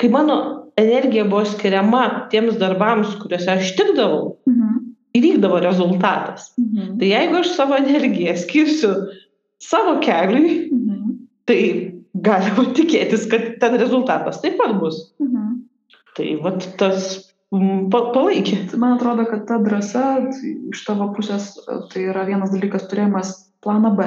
[0.00, 0.36] kai mano
[0.80, 4.70] energija buvo skiriama tiems darbams, kuriuose aš tikdavau, Mhm.
[5.14, 6.52] įvykdavo rezultatas.
[6.58, 6.98] Mhm.
[6.98, 8.94] Tai jeigu aš savo energiją skirsiu
[9.60, 11.12] savo keliui, Mhm.
[11.46, 15.12] tai galima tikėtis, kad ten rezultatas taip pat bus.
[15.20, 15.60] Mhm.
[16.16, 17.30] Tai vat tas
[17.90, 18.76] pa, palaikė.
[18.76, 20.32] Man atrodo, kad ta drąsa
[20.72, 21.54] iš tavo pusės
[21.92, 24.02] tai yra vienas dalykas turėjimas planą B.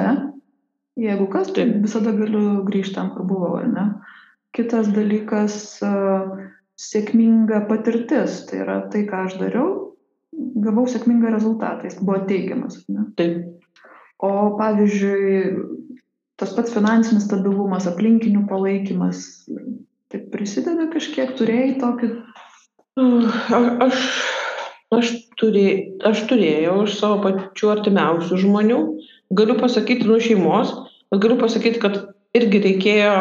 [0.98, 3.94] Jeigu kas, tai visada galiu grįžti ten, kur buvau, ar ne?
[4.58, 5.92] Kitas dalykas a,
[6.78, 8.42] sėkminga patirtis.
[8.48, 9.68] Tai yra tai, ką aš dariau,
[10.64, 12.82] gavau sėkmingą rezultatą, jis buvo teigiamas.
[12.90, 13.06] Ne?
[13.18, 13.44] Taip.
[14.18, 15.62] O pavyzdžiui,
[16.38, 19.22] tas pats finansinis stabilumas, aplinkinių palaikymas,
[20.10, 22.10] tai prisideda kažkiek, turėjai tokį
[22.98, 23.98] A- Aš,
[24.94, 25.66] aš, turė,
[26.08, 28.78] aš turėjau iš savo pačių artimiausių žmonių,
[29.38, 30.72] galiu pasakyti nuo šeimos,
[31.14, 32.00] galiu pasakyti, kad
[32.34, 33.12] irgi reikėjo,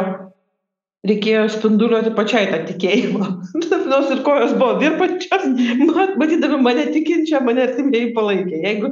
[1.10, 3.28] reikėjo spinduliuoti pačiai tą tikėjimą.
[3.92, 5.46] Nors ir kojos buvo dirbančios,
[5.92, 8.60] mat- matydami mane tikinčią, mane artimieji palaikė.
[8.66, 8.92] Jeigu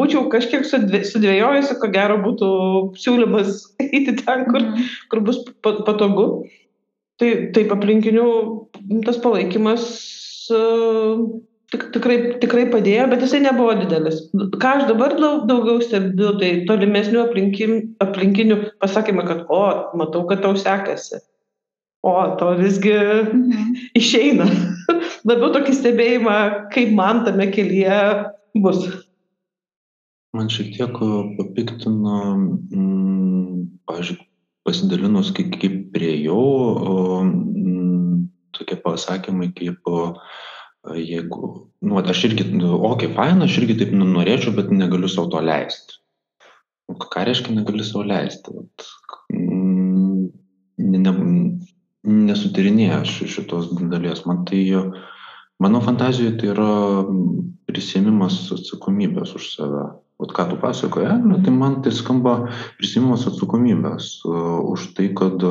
[0.00, 2.48] būčiau kažkiek sudvė- sudvėjojusi, ko gero būtų
[3.04, 4.90] siūlymas eiti ten, kur, Mhm.
[5.12, 6.26] kur bus pa- patogu.
[7.20, 8.26] Tai taip aplinkinių
[9.06, 9.82] tas palaikymas
[10.50, 10.60] e,
[11.72, 14.16] tik, tikrai, tikrai padėjo, bet jisai nebuvo didelis.
[14.62, 19.60] Ką aš dabar daug, daugiau stebiu, tai tolimesnių aplinkin, aplinkinių pasakymą, kad, o,
[20.00, 21.20] matau, kad tau sekasi.
[22.02, 23.74] O, tau visgi Mhm.
[24.00, 24.46] išeina.
[25.28, 26.36] Labiau tokį stebėjimą,
[26.74, 27.98] kaip man tame kelyje
[28.58, 28.82] bus.
[30.34, 32.18] Man šiek tiek e, papiktino,
[32.74, 34.18] mm, pavyzdžiui,
[34.66, 39.92] pasidalinus, kaip, kaip priejau, mm, tokie pasakymai, kaip
[40.98, 45.10] jeigu, nu, aš irgi, nu, o, kaip faina, aš irgi taip nu, norėčiau, bet negaliu
[45.10, 46.00] savo to leisti.
[46.90, 48.54] Nu, Ką reiškia negali savo leisti?
[48.56, 48.88] Vat,
[49.30, 50.24] mm,
[50.82, 51.12] ne, ne,
[52.08, 54.24] nesutirinėjau aš šitos dalies.
[54.26, 54.62] Man tai,
[55.62, 56.72] mano fantazijoje tai yra
[57.70, 59.86] prisėmimas atsakomybės už save.
[60.22, 62.36] Vat ką tu pasakoji, Egle, tai man tai skamba
[62.78, 65.42] prisėmimas atsakomybės uh, už tai, kad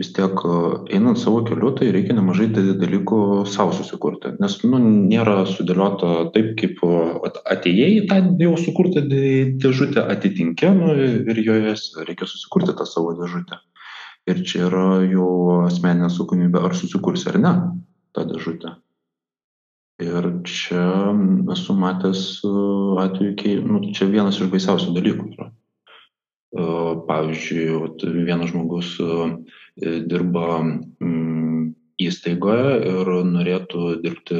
[0.00, 3.18] vis tiek uh, einant savo keliu, tai reikia nemažai da- dalykų
[3.50, 4.32] savo susikurti.
[4.40, 6.80] Nes nu, nėra sudėliota taip, kaip
[7.28, 10.96] at- atėjai į tą jau sukurtą dė- dėžutę, atitinkę nu,
[11.34, 11.76] ir joje
[12.08, 13.60] reikia susikurti tą savo dėžutę.
[14.30, 15.28] Ir čia yra jau
[15.66, 17.52] asmeninė atsakomybė, ar susikursi ar ne
[18.16, 18.76] tą dėžutę.
[20.02, 20.84] Ir čia
[21.54, 25.50] esu matęs uh, atvejų, kai, nu, čia vienas iš baisiausių dalykų yra.
[26.54, 29.14] Uh, Pavyzdžiui, vat vienas žmogus e,
[30.06, 34.38] dirba mm, įstaigoje ir norėtų dirbti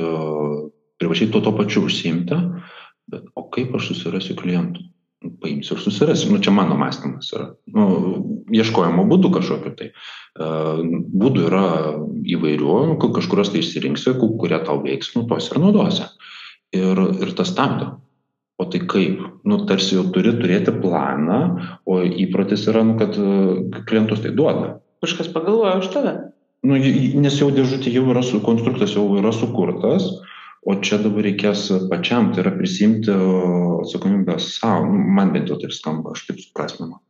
[1.02, 2.38] privačiai tuo, tuo pačiu užsiimti,
[3.10, 4.86] bet o kaip aš susirasiu klientų?
[5.40, 6.32] Paimsiu ir susirasiu.
[6.32, 7.46] Nu, čia mano mąstymas yra.
[7.72, 7.84] Nu,
[8.52, 9.90] ieškojimo būdų kažkokiu tai.
[9.90, 10.48] E,
[11.14, 11.64] Būdų yra
[12.36, 16.04] įvairių, ka- kažkurios tai išsirinksi, ku- kurie tau veiks, nu, tos ir naudosi.
[16.74, 17.94] Ir, ir tas stabdo.
[18.58, 19.18] O tai kaip?
[19.44, 21.40] Nu, tarsi jau turi turėti planą,
[21.86, 24.76] o įprotis yra, nu, kad e, klientus tai duoda.
[25.04, 26.14] Kažkas pagalvoja už tave.
[26.64, 30.06] Nu, nes jau dėžutė jau yra konstruktas, jau yra sukurtas,
[30.64, 34.86] o čia dabar reikės pačiam, tai yra prisimti atsakomybę savo.
[34.88, 37.00] Nu, man bent jau taip skamba, aš taip suprasminu.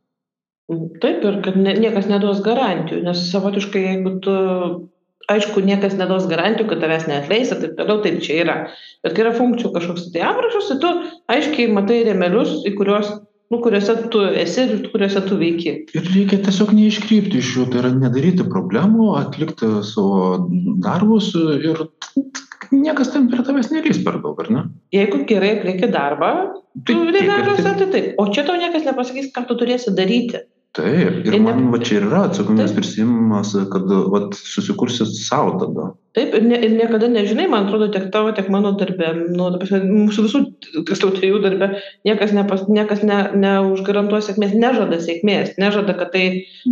[1.01, 4.33] Taip, ir kad ne, niekas neduos garantijų, nes savotiškai, jeigu tu,
[5.31, 8.57] aišku, niekas neduos garantijų, kad tavęs neatleis ir taip toliau, taip čia yra.
[9.05, 10.91] Bet kai yra funkcijų kažkoks tai aprašas, tai tu
[11.35, 13.13] aiškiai matai remelius, į kuriuos,
[13.53, 15.75] nu, kuriuose tu esi ir kuriuose tu veiki.
[15.93, 20.49] Ir reikia tiesiog neiškrypti iš jų, tai yra nedaryti problemų, atlikti savo
[20.81, 21.85] darbus ir
[22.71, 24.65] niekas ten prie tavęs nelys per daug, ar ne?
[24.95, 26.31] Jeigu gerai atlieki darbą,
[26.87, 27.63] tu taip.
[27.65, 28.11] tai taip.
[28.21, 30.45] O čia tau niekas nepasakys, ką tu turėsi daryti.
[30.75, 32.81] taip ir ne- man va čia ir yra atsakomybės Taip.
[32.81, 38.05] prisiėmimas kad vat susikursit sau tada Taip, ir, ne, ir niekada nežinai, man atrodo, tiek
[38.13, 40.39] tavo, tiek mano darbė, nu, mūsų visų,
[40.87, 41.67] tiksliau, trijų darbė,
[42.07, 46.23] niekas, nepas, niekas ne, neužgarantuos sėkmės, nežada sėkmės, nežada, kad tai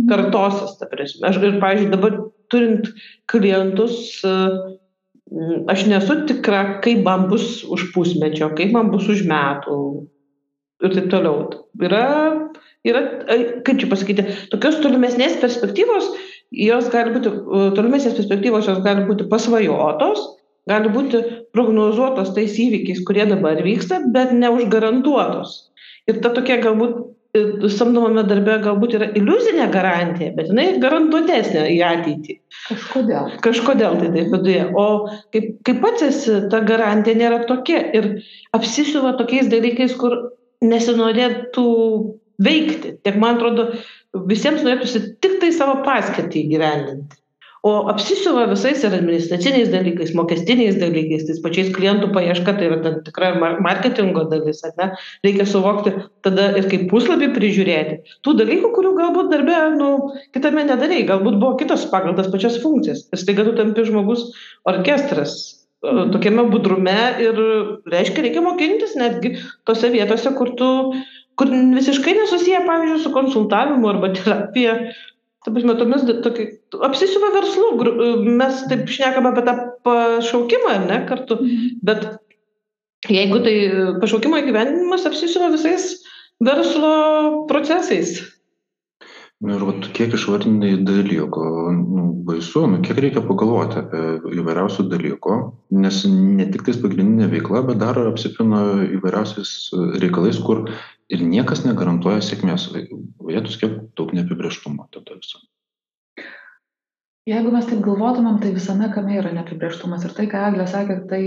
[0.08, 1.28] kartosis, ta prasme.
[1.28, 2.16] Aš ir, pavyzdžiui, dabar
[2.54, 2.88] turint
[3.28, 4.78] klientus, m,
[5.70, 9.78] aš nesu tikra, kaip man bus už pusmečio, kaip man bus už metų
[10.84, 11.48] ir taip toliau.
[11.82, 12.04] Yra,
[12.86, 16.10] yra ai, kaip čia pasakyti, tokios tolimesnės perspektyvos,
[16.54, 20.22] jos gali būti, e, tolimesnės perspektyvos jos gali būti pasvajotos,
[20.70, 21.22] gali būti
[21.56, 25.56] prognozuotos tais įvykiais, kurie dabar vyksta, bet neužgarantuotos.
[26.10, 32.36] Ir ta tokia galbūt samdomame darbe galbūt yra iliuzinė garantija, bet jinai garantuotesnė į ateitį.
[32.68, 33.32] Kažkodėl.
[33.42, 34.68] Kažkodėl tai taip viduje.
[34.78, 34.86] O
[35.34, 38.10] kaip, kaip pats esi, ta garantija nėra tokia ir
[38.54, 40.16] apsisiuva tokiais dalykais, kur
[40.62, 41.66] nesinorėtų
[42.44, 42.94] veikti.
[43.02, 43.68] Tiek man atrodo,
[44.30, 47.18] visiems norėtųsi tik tai savo paskirtį įgyvendinti.
[47.64, 52.98] O apsisiuva visais ir administraciniais dalykais, mokestiniais dalykais, tais pačiais klientų paieška, tai yra tam
[53.06, 54.88] tikra mar- marketingo dalis, ar ne?
[55.24, 55.94] Reikia suvokti
[56.26, 57.96] tada ir kaip puslapį prižiūrėti.
[58.20, 59.88] Tų dalykų, kurių galbūt darbė, nu,
[60.36, 63.06] kitame nedarai, galbūt buvo kitos pagal tas pačias funkcijas.
[63.08, 64.26] Ir staiga tu tampi žmogus
[64.68, 67.42] orkestras e, tokiame budrume ir
[67.96, 70.70] reiškia, reikia mokintis netgi tose vietose, kur tu
[71.34, 74.76] kur visiškai nesusiję, pavyzdžiui, su konsultavimu arba terapija.
[75.44, 76.46] Ta prasme, tomis, tokia,
[76.86, 77.66] apsisiuva verslu,
[78.24, 79.54] mes taip šnekame apie tą
[79.84, 81.36] pašaukimą, ne, kartu,
[81.84, 82.06] bet
[83.12, 83.56] jeigu tai
[84.00, 85.90] pašaukimo įgyvendinimas apsisiuva visais
[86.44, 88.22] verslo procesais.
[89.44, 91.44] Nu ir vat kiek išvardinai dalykų,
[91.76, 94.02] nu, baisu, nu, kiek reikia pagalvoti apie
[94.38, 95.34] įvairiausių dalykų,
[95.84, 98.62] nes ne tik tais pagrindinė veikla, bet dar apsipina
[98.96, 99.50] įvairiausiais
[100.00, 100.64] reikalais, kur
[101.12, 102.70] ir niekas negarantuoja sėkmės.
[103.28, 105.42] Vietus kiek daug neapibrieštumo tada viso.
[107.24, 110.02] Jeigu mes taip galvotumėm, tai visame kame yra neapibrieštumas.
[110.04, 111.22] Ir tai, ką Eglė sakė, tai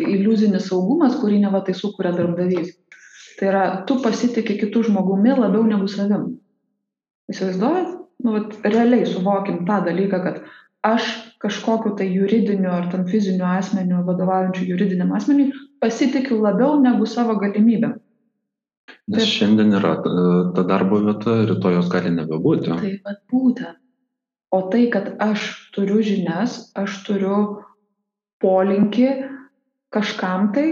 [0.00, 2.72] iliuzinis saugumas, kurį neva tai sukuria darbdavys.
[3.36, 6.38] Tai yra, tu pasitikė kitų žmogumi labiau negu savim.
[7.28, 7.92] Įsivaizduojat?
[8.24, 10.40] Nu, vat, realiai suvokim tą dalyką, kad
[10.88, 11.10] aš
[11.44, 15.52] kažkokiu tai juridiniu ar tam fiziniu asmeniu, vadovaujančiu juridiniam asmeniui,
[15.84, 17.92] pasitikiu labiau negu savo galimybę.
[19.06, 19.32] Nes Taip.
[19.32, 22.72] šiandien yra ta- ta darbo vieta, rytoj jos gali nebebūti.
[22.74, 23.76] Tai vad būtent.
[24.50, 27.62] O tai, kad aš turiu žinias, aš turiu
[28.42, 29.08] polinkį
[29.94, 30.66] kažkam tai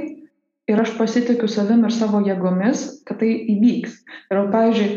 [0.68, 3.99] ir aš pasitikiu savim ir savo jėgomis, kad tai įvyks.
[4.33, 4.90] Ir, pavyzdžiui,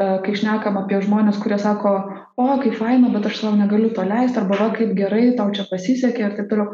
[0.00, 1.92] e, kai šnekam apie žmonės, kurie sako,
[2.36, 5.66] o, kaip faina, bet aš savo negaliu to leisti, arba va, kaip gerai, tau čia
[5.70, 6.72] pasisekė ir taip toliau.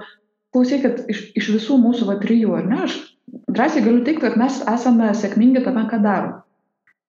[0.54, 2.96] Klausykit, iš, iš visų mūsų va trijų, ar ne, aš
[3.50, 6.40] drąsiai galiu teikti, kad mes esame sėkmingi tame, ką darom.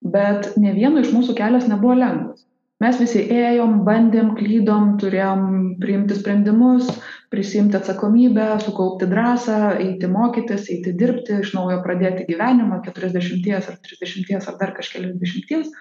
[0.01, 2.47] Bet ne vieno iš mūsų kelias nebuvo lengvas.
[2.83, 5.45] Mes visi ėjom, bandėm, klydom, turėjom
[5.81, 6.91] priimti sprendimus,
[7.33, 14.37] prisimti atsakomybę, sukaupti drąsą, eiti mokytis, eiti dirbti, iš naujo pradėti gyvenimą 40 ar 30
[14.37, 15.73] ar dar kažkelias dešimties.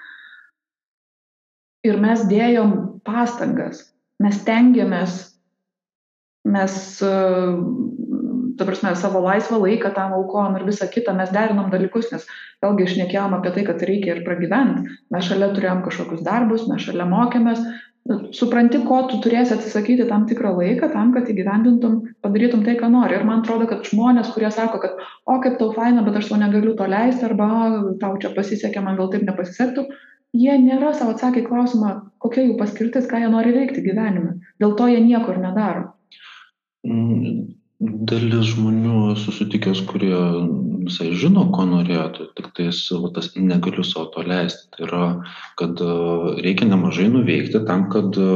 [1.85, 2.73] Ir mes dėjom
[3.05, 3.85] pastangas,
[4.25, 5.36] mes tengiamės,
[6.47, 7.13] mes, e,
[8.59, 12.29] ta prasme, savo laisvą laiką tam aukojom ir visą kitą, mes derinom dalykus, nes
[12.65, 14.87] vėlgi išnekėjom apie tai, kad reikia ir pragyventi.
[15.13, 17.63] Mes šalia turėjom kažkokius darbus, mes šalia mokėmės.
[18.07, 22.91] Nu, Supranti, ko tu turėsi atsisakyti tam tikrą laiką, tam, kad įgyvendintum, padarytum tai, ką
[22.93, 23.17] nori.
[23.19, 26.39] Ir man atrodo, kad žmonės, kurie sako, kad, o kaip tau faina, bet aš to
[26.39, 29.89] negaliu to leisti, arba "O, tau čia pasisekė, man gal taip nepasisektų,
[30.39, 34.39] jie nėra savo atsakę į klausimą, kokia jų paskirtis, ką jie nori veikti gyvenime.
[34.63, 35.96] Dėl to jie nieko ir nedaro.
[36.87, 40.17] Mm, Dalis žmonių esu sutikęs, kurie
[40.87, 44.71] visai žino, ko norėtų, tik tais va, tas negaliu savo to leisti.
[44.73, 45.09] Tai yra,
[45.61, 45.97] kad e,
[46.47, 48.31] reikia nemažai nuveikti tam, kad e,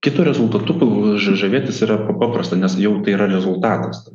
[0.00, 0.78] kito rezultatu
[1.20, 4.06] ž- žavėtis yra paprasta, nes jau tai yra rezultatas.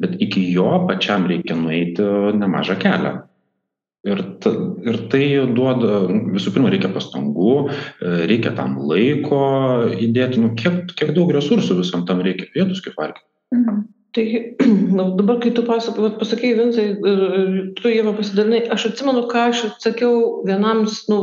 [0.00, 2.04] Bet iki jo pačiam reikia nueiti
[2.36, 3.14] nemažą kelią.
[4.08, 4.50] Ir, ta,
[4.88, 9.40] ir tai duoda, visų pirma, reikia pastangų, e, reikia tam laiko
[9.92, 13.28] įdėti, nu, kiek, kiek daug resursų visam tam reikia, vietos kaip valgyti.
[13.56, 13.82] Mhm.
[14.16, 14.24] Tai
[14.96, 16.86] na, dabar, kai tu pasakai, pasakei, Vincai,
[17.76, 21.20] tu jame pasidalinai, aš atsimenu, ką aš atsakiau vienam, nu,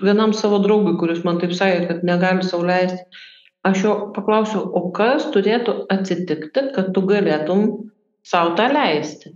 [0.00, 3.02] vienam savo draugui, kuris man taip sakė, kad negali sau leisti.
[3.66, 7.66] Aš jo paklausiau, o kas turėtų atsitikti, kad tu galėtum
[8.24, 9.34] savo tą leisti.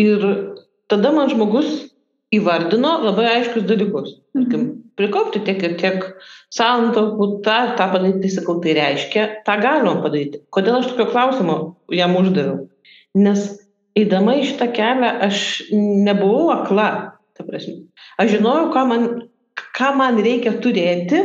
[0.00, 0.26] Ir,
[0.90, 1.90] tada man žmogus
[2.34, 4.14] įvardino labai aiškius dalykus.
[4.36, 4.66] Tarkim,
[4.98, 6.04] prikaupti tiek ir tiek
[6.54, 10.44] santaupų, tą, tą padaryti, tai sakau, tai reiškia, tą galima padaryti.
[10.54, 11.56] Kodėl aš tokio klausimo
[11.94, 12.68] jam uždaviau?
[13.18, 13.48] Nes
[13.98, 15.42] eidama į šitą kelią aš
[15.74, 16.90] nebuvau akla.
[17.36, 17.86] ta prasme.
[18.20, 19.04] Aš žinojau, ką man,
[19.76, 21.22] ką man reikia turėti,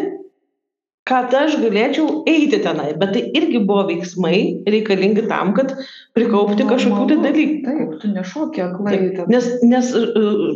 [1.06, 5.76] kad aš galėčiau eiti tenai, bet tai irgi buvo veiksmai reikalingi tam, kad
[6.18, 7.60] prikaupti kažkokių tai dalykų.
[7.68, 8.96] Taip, tu nešokė aklai.
[8.98, 10.06] Taip, nes, nes e,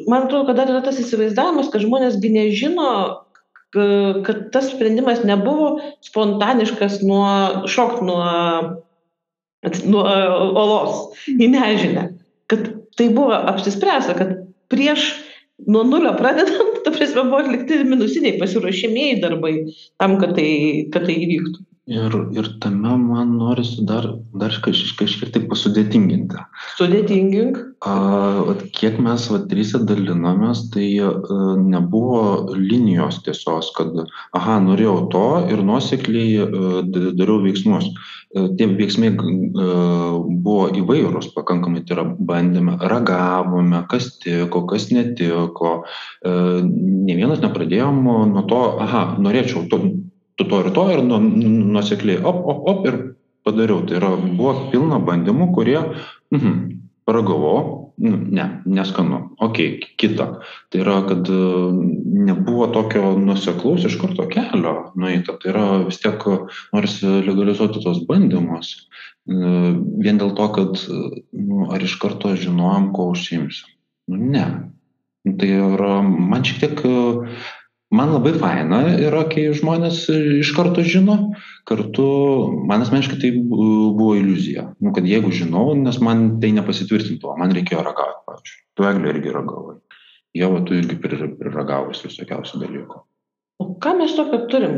[0.09, 2.89] man atrodo, kad dar yra tas įsivaizdavimas, kad žmonėsgi nežino,
[4.25, 8.25] kad tas sprendimas nebuvo spontaniškas nuo šokt nuo,
[9.85, 10.03] nuo
[10.63, 12.07] olos į nežinę.
[12.49, 14.33] Kad tai buvo apsispręsta, kad
[14.73, 15.11] prieš
[15.69, 19.53] nuo nulio pradedant, ta prasme, buvo atlikti minusiniai pasiruošimieji darbai
[20.01, 20.49] tam, kad tai,
[20.93, 21.68] kad tai įvyktų.
[21.89, 24.05] Ir, ir tame man norisi dar,
[24.37, 26.37] dar kaž, kažkiek tai pasudėtinginti.
[26.77, 27.57] Sudėtingink.
[27.81, 27.93] A,
[28.45, 31.09] vat, kiek mes va, trysia dalinomės, tai a,
[31.57, 33.95] nebuvo linijos tiesos, kad,
[34.37, 37.89] aha, norėjau to ir nuosekliai a, dariau veiksmus.
[37.89, 39.23] A, tie veiksmai a,
[40.29, 45.73] buvo įvairūs pakankamai, tai yra bandėme, ragavome, kas tiko, kas netiko.
[46.21, 49.81] A, ne vienas nepradėjom nuo to, aha, norėčiau to
[50.39, 51.19] tu to ir to ir nu,
[51.73, 52.97] nuosekliai op, op, op ir
[53.43, 53.83] padariau.
[53.87, 55.79] Tai yra, buvo pilna bandymų, kurie,
[56.31, 56.55] mhm,
[57.09, 57.59] paragavau,
[57.99, 60.29] nu, ne, neskanu, okay, kita.
[60.71, 61.41] Tai yra, kad e,
[62.29, 65.35] nebuvo tokio nuseklaus iš karto kelio nueita.
[65.41, 66.23] Tai yra vis tiek
[66.71, 68.75] norisi legalizuoti tos bandymus.
[69.27, 69.35] E,
[70.05, 73.67] vien dėl to, kad nu, ar iš karto žinojom, ko užsiimsiu.
[74.13, 74.45] Nu, ne.
[75.27, 76.85] Tai yra, man šiek tiek
[77.91, 81.17] man labai faina yra, kai žmonės iš karto žino,
[81.69, 82.05] kartu
[82.69, 84.69] man asmeniškai tai buvo iliuzija.
[84.79, 88.59] Nu, kad jeigu žinau, nes man tai nepasitvirtintų, man reikėjo ragauti, pavyzdžiui.
[88.77, 89.77] Tu eglė irgi ragavai.
[90.37, 93.01] Jeva, tu irgi priragavus visokiausių dalykų.
[93.59, 94.75] O ką mes tokio turim?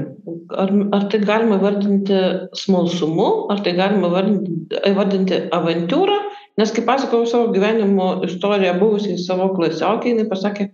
[0.57, 2.17] Ar, ar tai galima vardinti
[2.57, 6.17] smalsumu, ar tai galima vardinti, vardinti avantūrą?
[6.59, 10.71] Nes kaip pasakojau savo gyvenimo istoriją buvusiai savo klasiokiai, jinai pasakė,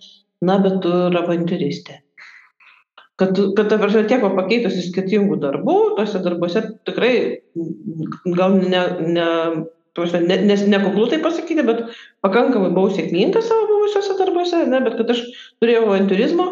[0.47, 1.99] na, bet tu yra avantūristė
[3.17, 7.13] kad kad ta prasme tiek va pakeitusi skirtingų darbų tuose darbuose tikrai
[8.37, 8.83] gal ne
[9.15, 9.27] ne
[9.97, 11.83] ta prasme ne nes nekuklu taip pasakyti bet
[12.25, 15.25] pakankamai buvau sėkminga savo buvusiuose darbuose ar ne bet kad aš
[15.61, 16.47] turėjau avantiūrizmo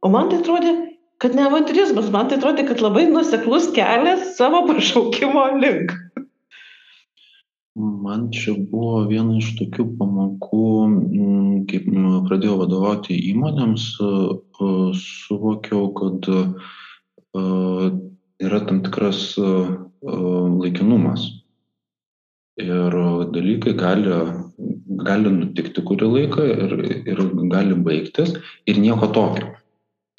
[0.00, 0.76] o man tai atrodė
[1.20, 5.92] kad ne avantiūrizmas man tai atrodė kad labai nuoseklus kelias savo pašaukimo link.
[7.76, 10.64] Man čia buvo viena iš tokių pamokų
[11.70, 11.88] kaip
[12.28, 13.86] pradėjau vadovauti įmonėms
[15.00, 16.30] suvokiau kad
[18.40, 19.34] yra tam tikras
[20.00, 21.26] laikinumas.
[22.60, 22.96] Ir
[23.32, 24.16] dalykai gali
[25.00, 26.74] gali nutikti kurį laiką ir
[27.08, 28.34] ir gali baigtis
[28.68, 29.54] ir nieko tokio.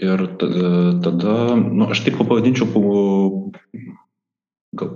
[0.01, 3.51] Ir tada nu aš taip pavadinčiau
[4.81, 4.95] gal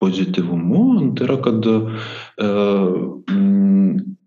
[0.00, 1.76] pozityvumu tai yra kad e,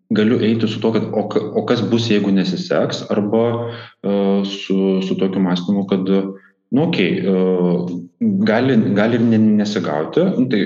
[0.10, 4.14] galiu eiti su tuo, kad o, o kas bus, jeigu nesiseks, arba e,
[4.45, 7.99] su, su tokiu mąstymu, kad, nu, okei, okay, e,
[8.49, 10.64] gali, gali ir nesigauti, nu, tai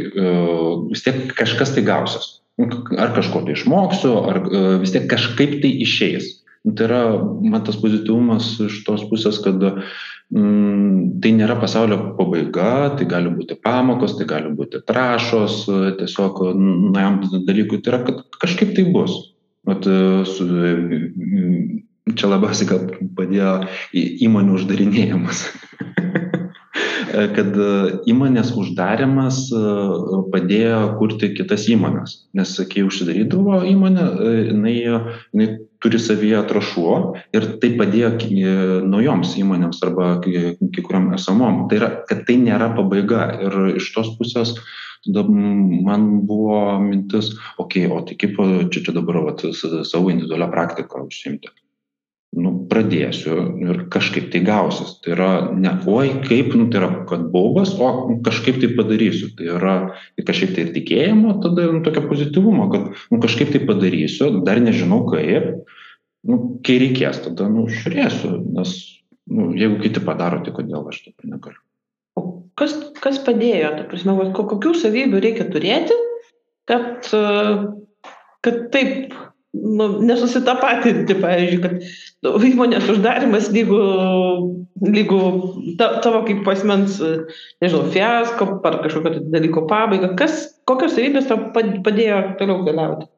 [0.90, 2.40] vis tiek kažkas tai gausis.
[2.58, 2.70] Nu,
[3.02, 4.40] ar kažko tai išmoksiu, ar
[4.82, 6.30] vis tiek kažkaip tai išeis.
[6.64, 7.04] Nu, tai yra,
[7.44, 13.58] man tas pozityvumas iš tos pusės, kad mm, tai nėra pasaulio pabaiga, tai gali būti
[13.60, 15.66] pamokos, tai gali būti trašos,
[16.00, 19.33] tiesiog naujam dalykui, tai yra, kad kažkaip tai bus.
[19.70, 19.88] Vat,
[20.28, 20.48] su,
[22.14, 23.54] čia labiausiai gal padėjo
[24.28, 25.46] įmonių uždarinėjimas.
[27.14, 27.58] kad
[28.10, 29.46] įmonės uždarimas
[30.34, 32.16] padėjo kurti kitas įmonės.
[32.38, 34.08] Nes kai užsidarydavo įmonė,
[34.50, 35.48] jinai, jinai
[35.84, 36.96] turi savyje trašų
[37.36, 38.14] ir tai padėjo
[38.90, 41.68] naujoms įmonėms arba kuriam esamom.
[41.70, 43.28] Tai yra, kad tai nėra pabaiga.
[43.46, 44.56] Ir iš tos pusės
[45.06, 48.40] tada man buvo mintis, okei, okay, o tai kaip
[48.72, 51.52] čia, čia dabar vat, savo individualią praktiką užsimti
[52.34, 54.96] nu pradėsiu ir kažkaip tai gausis.
[55.04, 57.90] Tai yra ne oi kaip nu tai yra kad baubas o
[58.26, 59.32] kažkaip tai padarysiu.
[59.38, 59.76] Tai yra
[60.18, 64.62] ir kažkiek tai ir tikėjimo tada nu tokio pozityvumo kad nu kažkaip tai padarysiu dar
[64.64, 65.68] nežinau kaip.
[66.24, 68.74] Nu kai reikės tada nu žiūrėsiu nes
[69.34, 71.62] nu jeigu kiti padaro tai kodėl aš taip negaliu
[72.60, 75.98] kas kas padėjo ta prasme vat kokių savybių reikia turėti
[76.70, 77.10] kad
[78.44, 79.14] kad taip
[79.54, 81.76] nu, nesusitapatinti, pavyzdžiui, kad
[82.26, 83.80] nu, įmonės uždarimas lygu,
[84.82, 85.20] lygu
[85.80, 86.98] ta, tavo kaip asmens,
[87.64, 90.14] nežinau, fiasko ar kažkokio tai dalyko pabaiga.
[90.20, 93.10] Kas, kokios savybės tau padėjo toliau keliauti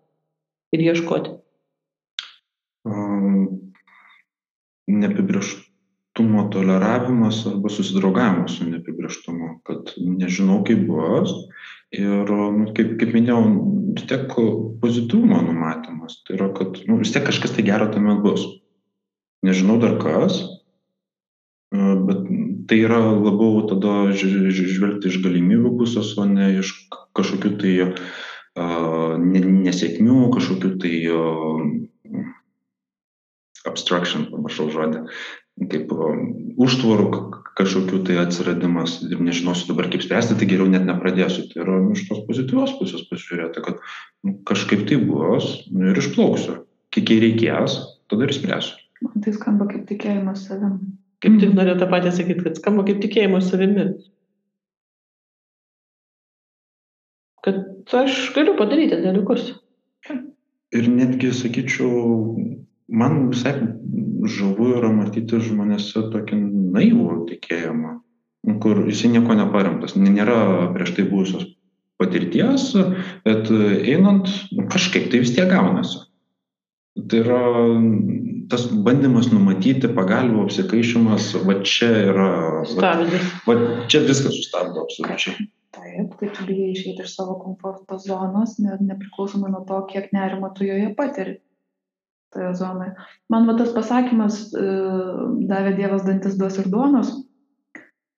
[0.75, 1.38] ir ieškoti?
[2.86, 3.71] Um,
[4.91, 5.55] neapibrieš,
[6.16, 11.32] neapibrieštumo toleravimas arba susidraugavimas su neapibrieštumu, kad nežinau, kaip bus.
[11.91, 13.41] Ir, nu, kaip, kaip minėjau,
[13.95, 14.32] vis tiek
[14.82, 16.24] pozityvumo numatymas.
[16.26, 18.45] Tai yra, kad nu, vis tiek kažkas tai gero tame bus.
[19.45, 20.39] Nežinau dar kas,
[21.72, 22.24] bet
[22.68, 26.74] tai yra labiau tada žvelgti iš galimybių pusės, o ne iš
[27.16, 31.61] kažkokių tai uh, nesėkmių, kažkokių tai uh,
[33.70, 35.05] abstraction, pamiršau žodį,
[35.72, 36.16] kaip uh,
[36.60, 37.10] užtvarų
[37.56, 41.45] kažkokių tai atsiradimas ir nežinosiu dabar kaip spręsti, tai geriau net nepradėsiu.
[41.51, 43.80] Tai yra iš tos pozityvios pusės pasižiūrėti, kad
[44.28, 46.60] nu, kažkaip tai bus nu, ir išplauksiu.
[46.95, 47.80] Kiek reikės,
[48.12, 48.76] tada ir spręsiu.
[49.03, 50.78] Man tai skamba kaip tikėjimas savim.
[51.24, 53.88] Kaip tik noriu tą patį sakyti, kad skamba kaip tikėjimo savimi.
[57.45, 59.53] Kad aš galiu padaryti dalykus.
[60.76, 61.91] Ir netgi, sakyčiau,
[62.88, 63.55] man visai
[64.25, 66.39] žavu yra matyti žmonėse tokį
[66.75, 67.93] naivų tikėjimą,
[68.63, 71.45] kur jisai nieko neparemtas, nėra prieš tai buvusios
[72.01, 72.73] patirties,
[73.25, 76.03] bet einant nu, kažkaip tai vis tiek gaunasi.
[76.95, 77.41] Tai yra
[78.51, 82.29] tas bandymas numatyti pagalbų apsikaišimas, va čia yra.
[82.69, 83.25] Stabdis.
[83.47, 85.49] Va, va čia viskas sustabdo absoliučiai.
[85.75, 90.53] Taip, tai tu bijai išeiti iš savo komforto zonos, ne, nepriklausomai nuo to, kiek nerimo
[90.55, 91.36] tu joje patiri.
[92.36, 92.91] Toje zonoje.
[93.31, 94.67] Man va tas pasakymas, e,
[95.49, 97.13] davė Dievas dantis duos ir duonos,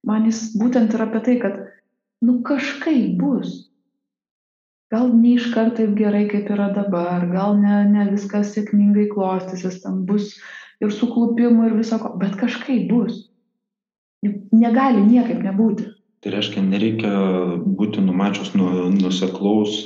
[0.08, 1.60] man jis būtent yra apie tai, kad,
[2.26, 3.68] nu kažkaip bus
[4.92, 10.04] gal ne iškart taip gerai, kaip yra dabar, gal ne, ne viskas sėkmingai klostysis, ten
[10.08, 10.36] bus
[10.84, 13.26] ir suklupimų ir viso ko, bet kažkaip bus.
[14.56, 15.92] Negali niekaip nebūti.
[16.24, 17.12] Tai reiškia, nereikia
[17.78, 19.84] būti numačius nu, nuseklaus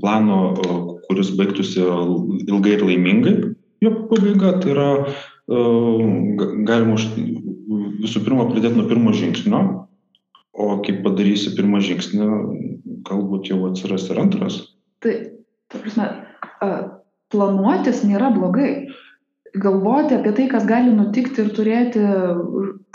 [0.00, 0.38] plano,
[1.06, 3.34] kuris baigtųsi ilgai ir laimingai.
[3.84, 4.88] Jo pabaiga tai yra,
[6.68, 6.96] galima
[8.02, 9.62] visų pirma pradėti nuo pirmo žingsnio,
[10.56, 12.28] o kai padarysi pirmą žingsnį,
[13.06, 14.60] galbūt jau atsiras ir antras.
[15.04, 15.14] Tai,
[15.72, 16.08] ta prasme,
[17.34, 18.88] planuotis nėra blogai.
[19.56, 22.02] Galvoti apie tai, kas gali nutikti ir turėti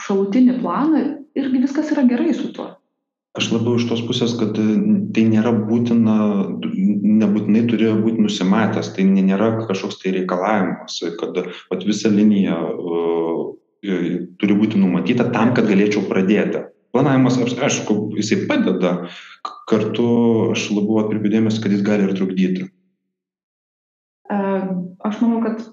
[0.06, 1.02] šalutinį planą,
[1.38, 2.68] irgi viskas yra gerai su tuo.
[3.40, 6.16] Aš labiau iš tos pusės, kad tai nėra būtina,
[6.60, 14.58] nebūtinai turėjo būti nusimatęs, tai nėra kažkoks tai reikalavimas, kad at, visa linija uh, turi
[14.58, 16.66] būti numatyta tam, kad galėčiau pradėti.
[16.92, 19.08] Planavimas aišku jisai padeda
[19.72, 20.08] kartu
[20.52, 22.68] aš labiau atkreipiu dėmesį kad jis gali ir trukdyti.
[25.08, 25.64] Aš manau kad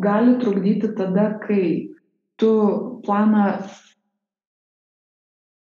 [0.00, 1.92] gali trukdyti tada kai
[2.40, 2.50] tu
[3.04, 3.58] planą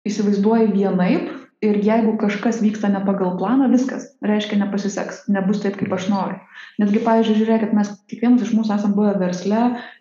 [0.08, 1.30] įsivaizduoji vienaip
[1.62, 6.39] ir jeigu kažkas vyksta ne pagal planą, viskas, reiškia nepasiseks, nebus taip, kaip aš noriu.
[6.82, 9.60] Netgi, pavyzdžiui, žiūrėkit, mes kiekvienas iš mūsų esame buvę versle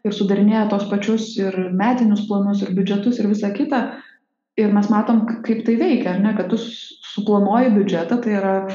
[0.08, 3.82] ir sudarinėję tos pačius ir metinius planus, ir biudžetus, ir visą kitą,
[4.60, 8.72] ir mes matom, kaip tai veikia, ne, kad tu suplanuoji biudžetą, tai yra e,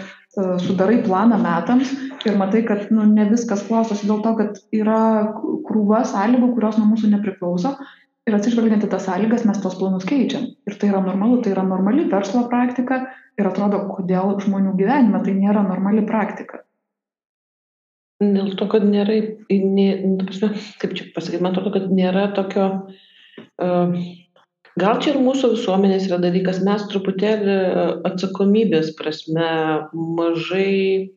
[0.61, 1.89] sudarai planą metams
[2.25, 5.01] ir matai, kad nu, ne viskas klostosi dėl to, kad yra
[5.65, 7.73] krūva sąlygų, kurios nuo mūsų nepriklauso
[8.25, 10.47] ir atsižvelgiant į tas sąlygas mes tos planus keičiam.
[10.65, 13.03] Ir tai yra normalu, tai yra normali verslo praktika
[13.39, 16.63] ir atrodo, kodėl žmonių gyvenime tai nėra normali praktika.
[18.23, 19.17] Dėl to, kad nėra,
[19.51, 23.97] nė, nu, kaip čia pasakyti, man atrodo, kad nėra tokio uh,
[24.79, 29.49] gal čia ir mūsų visuomenės yra dalykas mes truputėlį e, atsakomybės prasme
[29.93, 31.11] mažai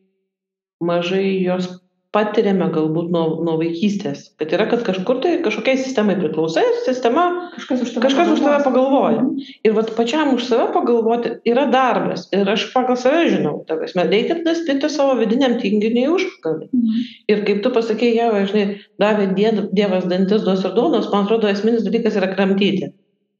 [0.79, 1.67] mažai jos
[2.15, 4.23] patiriame galbūt nuo, nuo vaikystės.
[4.41, 8.41] Kad yra, kad kažkur tai kažkokiai sistemai priklausai ir sistema kažkas už tave, kažkas už
[8.41, 9.25] tave pagalvoja.
[9.67, 12.25] Ir vat pačiam už save pagalvoti yra darbas.
[12.33, 16.71] Ir aš pagal save žinau, tavęs, reikia tada spinti savo vidiniam tinginiui užpakalį.
[16.73, 17.05] Mhm.
[17.29, 18.65] Ir kaip tu pasakėjai, jau, žinai,
[19.01, 19.29] davė
[19.69, 22.89] Dievas dantis duos ir duonos, man atrodo, esminis dalykas yra kramtyti.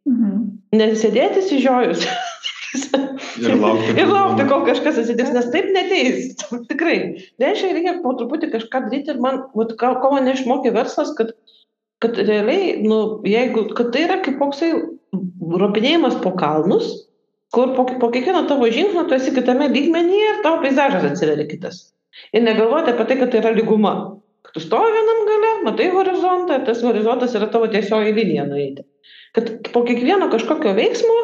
[0.06, 0.38] Mhm.
[0.78, 2.06] Nesėdėti sižiojus.
[2.76, 6.32] ir laukti, ir laukti, kol kažkas atsitiks, nes taip neteis.
[6.72, 6.98] Tikrai.
[7.42, 11.34] Reiškia, reikia po truputį kažką daryti ir man, vat, ko, ko mane išmokė verslas, kad,
[12.04, 14.74] kad realiai, nu, jeigu, kad tai yra kaip koksai
[15.64, 16.92] ropinėjimas po kalnus,
[17.56, 21.88] kur po, po kiekvieno tavo žingsnio tu esi kitame lygmenyje ir tavo peizažas atsiveria kitas.
[22.36, 23.96] Ir negalvoti apie tai, kad tai yra lyguma.
[24.46, 28.86] Kad tu stovi vienam gale, matai horizontą, tas horizontas yra tavo tiesioji linija nueiti
[29.32, 31.18] kad po kiekvieno kažkokio veiksmo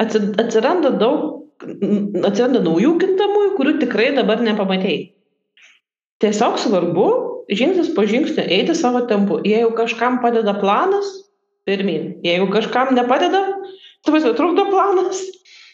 [0.00, 5.10] atsiranda daug, atsiranda naujų kintamųjų, kurių tikrai dabar nepamatėjai.
[6.22, 7.08] Tiesiog svarbu
[7.50, 9.40] žingsnis po žingsnio eiti savo tempu.
[9.46, 11.08] Jeigu kažkam padeda planas,
[11.66, 12.18] pirmin.
[12.26, 13.42] Jeigu kažkam nepadeda,
[14.06, 15.22] tu vis trukdo planas,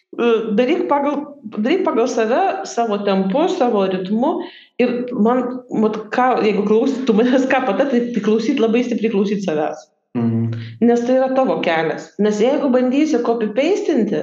[0.59, 1.21] daryk pagal,
[1.59, 4.39] daryk pagal save, savo tempu, savo ritmu.
[4.81, 5.45] Ir man,
[5.85, 9.89] mat, ką, jeigu klausytų manęs ką patarti, tai klausyt labai stipriai klausyt savęs.
[10.19, 10.66] Mhm.
[10.81, 12.12] nes tai yra tavo kelias.
[12.19, 14.23] Nes jeigu bandysi copy-pastinti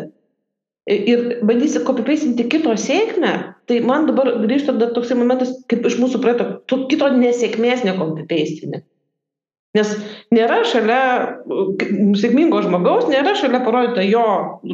[0.88, 3.34] ir bandysi copy-pastinti kito sėkmę,
[3.66, 8.84] tai man dabar grįžta dar toksai momentas, kaip iš mūsų praeito, tu kito nesėkmės necopy-pastini.
[9.76, 9.92] Nes
[10.32, 11.00] nėra šalia
[12.16, 14.24] sėkmingo žmogaus, nėra šalia parodyta jo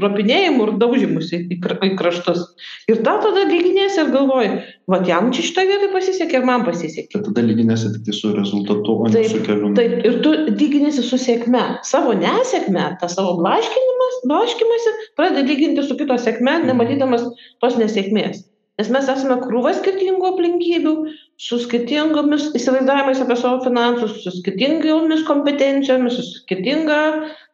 [0.04, 2.44] ropinėjimų ir daužimus į, į kraštus.
[2.92, 4.52] Ir ta tada lyginėsi ir galvoji,
[4.92, 7.18] va jam čia šitoje vietoje pasisekė ir man pasisekė.
[7.18, 9.74] Bet tada lyginėsi tik tai su rezultatu, o ne su keliu.
[9.80, 11.64] Taip, ir tu lyginėsi su sėkme.
[11.88, 17.26] Savo nesėkme, tą savo blaškimąsi, pradedi lyginti su kito sėkme, nematydamas
[17.64, 18.46] tos nesėkmės.
[18.82, 20.92] Nes mes esame krūva skirtingų aplinkybių,
[21.38, 26.96] su skirtingomis įsivaizdavimais apie savo finansus, su skirtingomis kompetencijomis, su skirtinga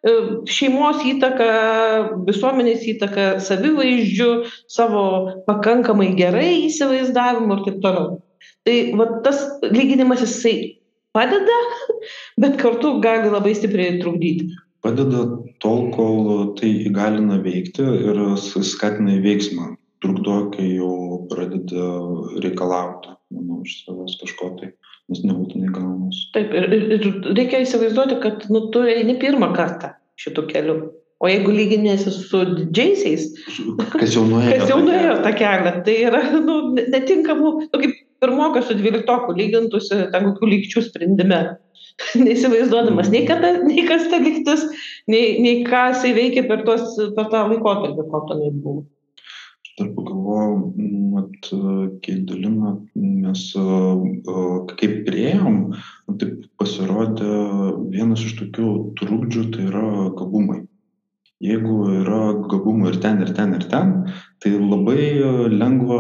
[0.08, 0.14] e,
[0.48, 1.50] šeimos įtaka,
[2.30, 4.30] visuomenės įtaka, savivaizdžiu,
[4.72, 5.04] savo
[5.50, 8.14] pakankamai gerai įsivaizdavimu ir taip toliau.
[8.64, 10.54] Tai va, tas lyginimas jisai
[11.18, 11.58] padeda,
[12.46, 14.48] bet kartu gali labai stipriai trukdyti.
[14.86, 15.26] Padeda
[15.60, 19.74] tol, kol tai įgalina veikti ir skatina į veiksmą
[20.04, 21.88] trukdo, kai jau pradeda
[22.44, 24.72] reikalauti, manau, iš savęs kažko tai,
[25.12, 26.22] nes nebūtinai gaunas.
[26.36, 30.80] Taip, ir, ir, ir reikia įsivaizduoti, kad nu, tu eini pirmą kartą šitų kelių.
[31.18, 33.30] O jeigu lyginėsi su didžiaisiais,
[33.96, 38.68] kas jau nuėjo, kas jau nuėjo tą kelią, tai yra nu, netinkamų, nu, kaip pirmokas
[38.70, 41.42] su dvyliktoku lygintųsi ten kokių lygčių sprendime.
[42.22, 44.68] Neįsivaizduodamas nei, kada, nei kas ta lygtis,
[45.10, 48.84] nei, nei ką jisai veikia per, tos, per tą laikotarpį, kol tenai buvo
[49.78, 50.74] dar pagalvojau,
[51.14, 51.50] mat,
[52.02, 53.44] Keidulina, mes
[54.80, 55.60] kaip prieėm,
[56.22, 57.30] taip pasirodė
[57.94, 58.72] vienas iš tokių
[59.02, 59.86] trukdžių, tai yra
[60.18, 60.64] gabumai.
[61.44, 63.92] Jeigu yra gabumų ir ten, ir ten, ir ten,
[64.42, 65.12] tai labai
[65.54, 66.00] lengva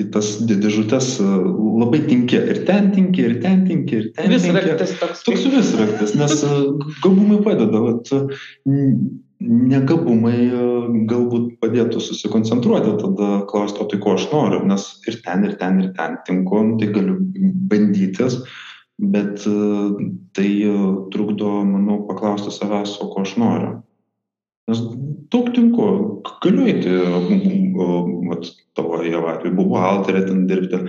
[0.00, 2.38] į tas dėžutės labai tinki.
[2.52, 5.24] Ir ten tinki, ir ten tinki, ir ten vis raktas toks.
[5.26, 6.38] Toks vis raktas, nes
[7.04, 7.84] gabumai padeda.
[7.88, 8.14] Vat,
[9.40, 10.64] negabumai e,
[11.08, 15.80] galbūt padėtų susikoncentruoti, tada klausti, o tai ko aš noriu, nes ir ten, ir ten,
[15.80, 17.16] ir ten tinku, nu, tai galiu
[17.70, 18.40] bandytis,
[19.00, 19.54] bet e,
[20.36, 20.74] tai e,
[21.14, 23.78] trukdo, manau, paklausti savęs, o ko aš noriu.
[24.70, 24.80] Nes
[25.30, 25.86] daug tinku,
[26.42, 26.92] galiu eiti,
[28.28, 28.46] mat,
[28.78, 30.80] tavo jau atveju, buvo alterė ten dirbti,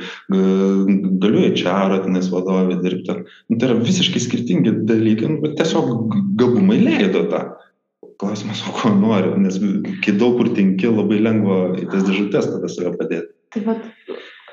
[1.23, 3.17] galiu į čarą tenais vadovę dirbti.
[3.49, 7.43] Nu, tai yra visiškai skirtingi dalykai, nu, bet tiesiog gabumai leido tą
[8.21, 9.57] klausimas, o ko nori, nes
[10.05, 13.33] kai daug kur tinki, labai lengva į tas dėžutės tada save padėti.
[13.53, 13.87] Tai vad,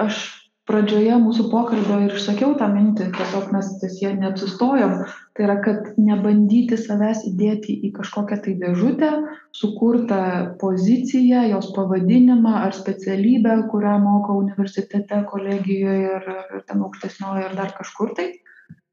[0.05, 0.23] aš
[0.69, 4.95] pradžioje mūsų pokalbio ir išsakiau tą mintį, tiesiog mes ties jie neapsistojom,
[5.37, 9.11] tai yra, kad nebandyti savęs įdėti į kažkokią tai dėžutę,
[9.57, 10.21] sukurtą
[10.61, 17.73] poziciją, jos pavadinimą ar specialybę, kurią moko universitete, kolegijoje ir, ir ten aukštesnioje ir dar
[17.79, 18.31] kažkur tai.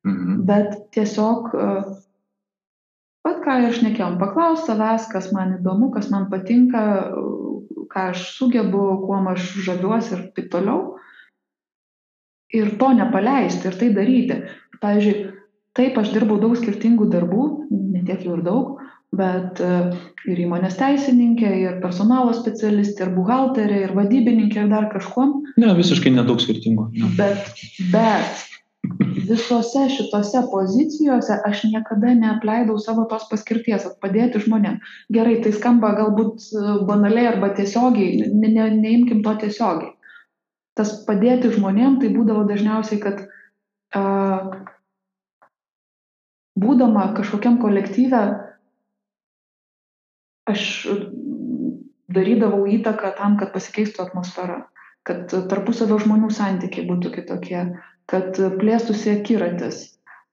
[0.07, 0.41] Mhm.
[0.47, 1.51] Bet tiesiog
[3.25, 6.83] vat ką ir šnekėjom paklaust savęs kas man įdomu kas man patinka
[7.91, 10.93] ką aš sugebu kuom aš žaviuosi ir taip toliau
[12.59, 14.41] ir to nepaleisti ir tai daryti
[14.81, 15.31] pavyzdžiui
[15.75, 18.75] taip aš dirbau daug skirtingų darbų ne tiek jau ir daug
[19.15, 19.75] bet e,
[20.31, 25.37] ir įmonės teisininkė, ir personalo specialistė, ir buhalterė, ir vadybininkė, ir dar kažkuom.
[25.61, 26.89] Ne, visiškai nedaug skirtingų.
[26.95, 27.11] Ne.
[27.19, 28.43] Bet, bet
[29.25, 34.79] visose šitose pozicijose aš niekada neapleidau savo tos paskirties- padėti žmonėm.
[35.15, 39.94] Gerai, tai skamba galbūt e, banaliai arba tiesiogiai, ne, ne, neimkim to tiesiogiai.
[40.75, 43.21] Tas padėti žmonėm tai būdavo dažniausiai, kad
[43.95, 44.65] uh,
[46.55, 48.21] būdama kažkokiam kolektyve,
[50.47, 50.61] aš
[52.15, 54.61] darydavau įtaką tam, kad pasikeistų atmosfera,
[55.07, 57.61] kad tarpusavio žmonių santykiai būtų kitokie,
[58.11, 59.83] kad plėstųsi akiratis,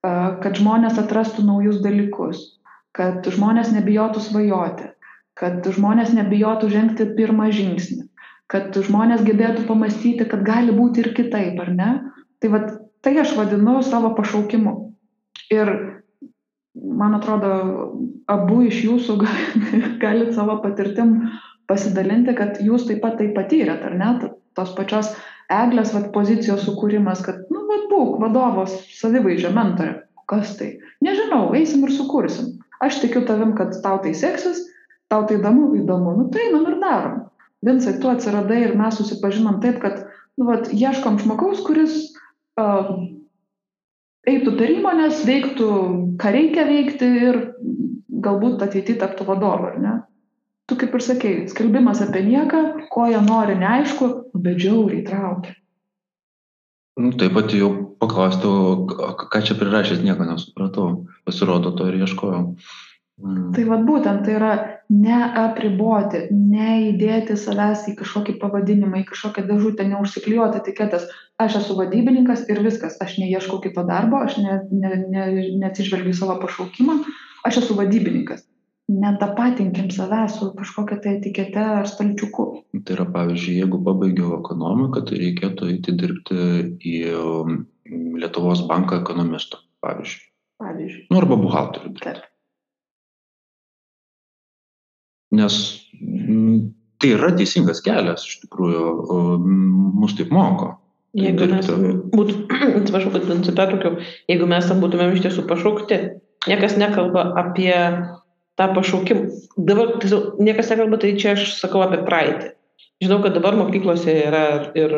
[0.03, 2.43] kad žmonės atrastų naujus dalykus,
[2.95, 4.91] kad žmonės nebijotų svajoti,
[5.39, 8.05] kad žmonės nebijotų žengti pirmą žingsnį,
[8.51, 11.91] kad žmonės gebėtų pamastyti, kad gali būti ir kitaip, ar ne?
[12.43, 12.71] Tai, vat,
[13.05, 14.75] tai aš vadinu savo pašaukimu.
[15.53, 15.71] Ir
[16.73, 17.51] man atrodo,
[18.29, 19.17] abu iš jūsų
[20.03, 21.17] galite savo patirtim
[21.69, 24.13] pasidalinti, kad jūs taip pat tai patyrėt, ar ne?
[24.53, 25.13] Tos pačios
[25.51, 30.01] eglės vat, pozicijos sukūrimas, kad, nu, vat, būk vadovas, savivaizdžio mentorė.
[30.29, 30.77] Kas tai?
[31.03, 32.53] Nežinau, eisim ir sukursim.
[32.83, 34.61] Aš tikiu tavim, kad tau tai seksis,
[35.11, 37.17] tau tai įdomu, įdomu, nu tai einam ir darom.
[37.63, 40.05] Vincai, tu atsiradai ir mes susipažinom taip, kad,
[40.39, 41.99] nu, vat, ieškom žmogaus, kuris
[42.59, 42.95] uh,
[44.27, 45.69] eitų per įmonės, veiktų,
[46.19, 47.39] ką reikia veikti ir
[48.23, 49.95] galbūt ateityje taptų vadovu, ar ne?
[50.65, 52.61] tu kaip ir sakei, skelbimas apie nieką,
[52.93, 54.09] ko jie nori, neaišku,
[54.45, 55.57] bet žiauriai traukia.
[56.99, 58.85] Nu, taip pat jau paklausti, o
[59.17, 61.05] ką čia prirašęs, nieko nesupratau.
[61.25, 62.43] Pasirodo, to ir ieškojau.
[63.21, 63.51] Mm.
[63.53, 64.53] Tai vad būtent tai yra
[64.89, 71.05] neapriboti, neįdėti savęs į kažkokį pavadinimą, į kažkokią dėžutę, neužsiklijuoti etiketės.
[71.41, 75.27] Aš esu vadybininkas ir viskas, aš neieškau kito darbo, aš ne, ne, ne,
[75.61, 76.97] neatsižvelgiu savo pašaukimą,
[77.45, 78.47] aš esu vadybininkas
[78.91, 82.45] netapatinkim savęs su kažkokia tai etikete ar stalčiuku.
[82.83, 86.39] Tai yra, pavyzdžiui, jeigu pabaigiau ekonomiką, tai reikėtų eiti dirbti
[86.83, 87.63] į um,
[88.19, 90.21] Lietuvos banką ekonomisto, pavyzdžiui.
[90.63, 91.07] Pavyzdžiui.
[91.11, 91.95] Nu, arba buhalterių.
[92.03, 92.21] Taip.
[95.33, 95.59] Nes
[97.01, 98.87] tai yra teisingas kelias, iš tikrųjų,
[99.99, 100.73] mus taip moko.
[101.17, 101.67] Jeigu mes
[102.13, 102.37] būtų,
[102.79, 103.99] atsiprašau, kad nusipertraukiau,
[104.31, 105.99] jeigu mes tam būtumėm iš tiesų pašaukti,
[106.49, 107.75] niekas nekalba apie
[108.57, 109.27] tą pašaukimą.
[109.57, 112.53] Dabar tiesiog niekas nekalba, tai čia aš sakau apie praeitį.
[113.03, 114.43] Žinau, kad dabar mokyklose yra
[114.79, 114.97] ir,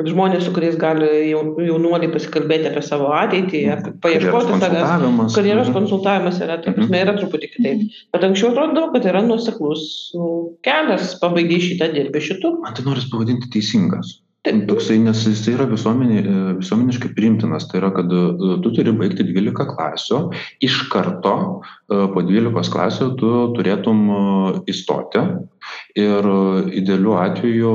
[0.00, 3.62] ir žmonės, su kuriais gali jaunuoliai pasikalbėti apie savo ateitį,
[4.04, 5.36] paieškoti savęs.
[5.36, 5.76] Karjeros mhm.
[5.76, 7.02] konsultavimas yra, ta prasme, mhm.
[7.04, 7.86] yra truputį kitaip.
[8.14, 9.84] Bet anksčiau atrodo, kad yra nuseklus
[10.16, 10.32] nu,
[10.66, 12.56] kelias, pabaigai šitą dirbį šitų.
[12.64, 14.16] Man tai noriu pavadinti teisingas.
[14.42, 17.68] Toksai, nes jis yra visuomenė, e, visuomeniškai priimtinas.
[17.70, 18.22] Tai yra, kad e,
[18.64, 20.18] tu turi baigti 12 klasių,
[20.66, 24.02] iš karto e, po 12 klasių tu turėtum
[24.66, 25.22] įstoti
[26.02, 26.26] ir
[26.74, 27.72] idealiu atveju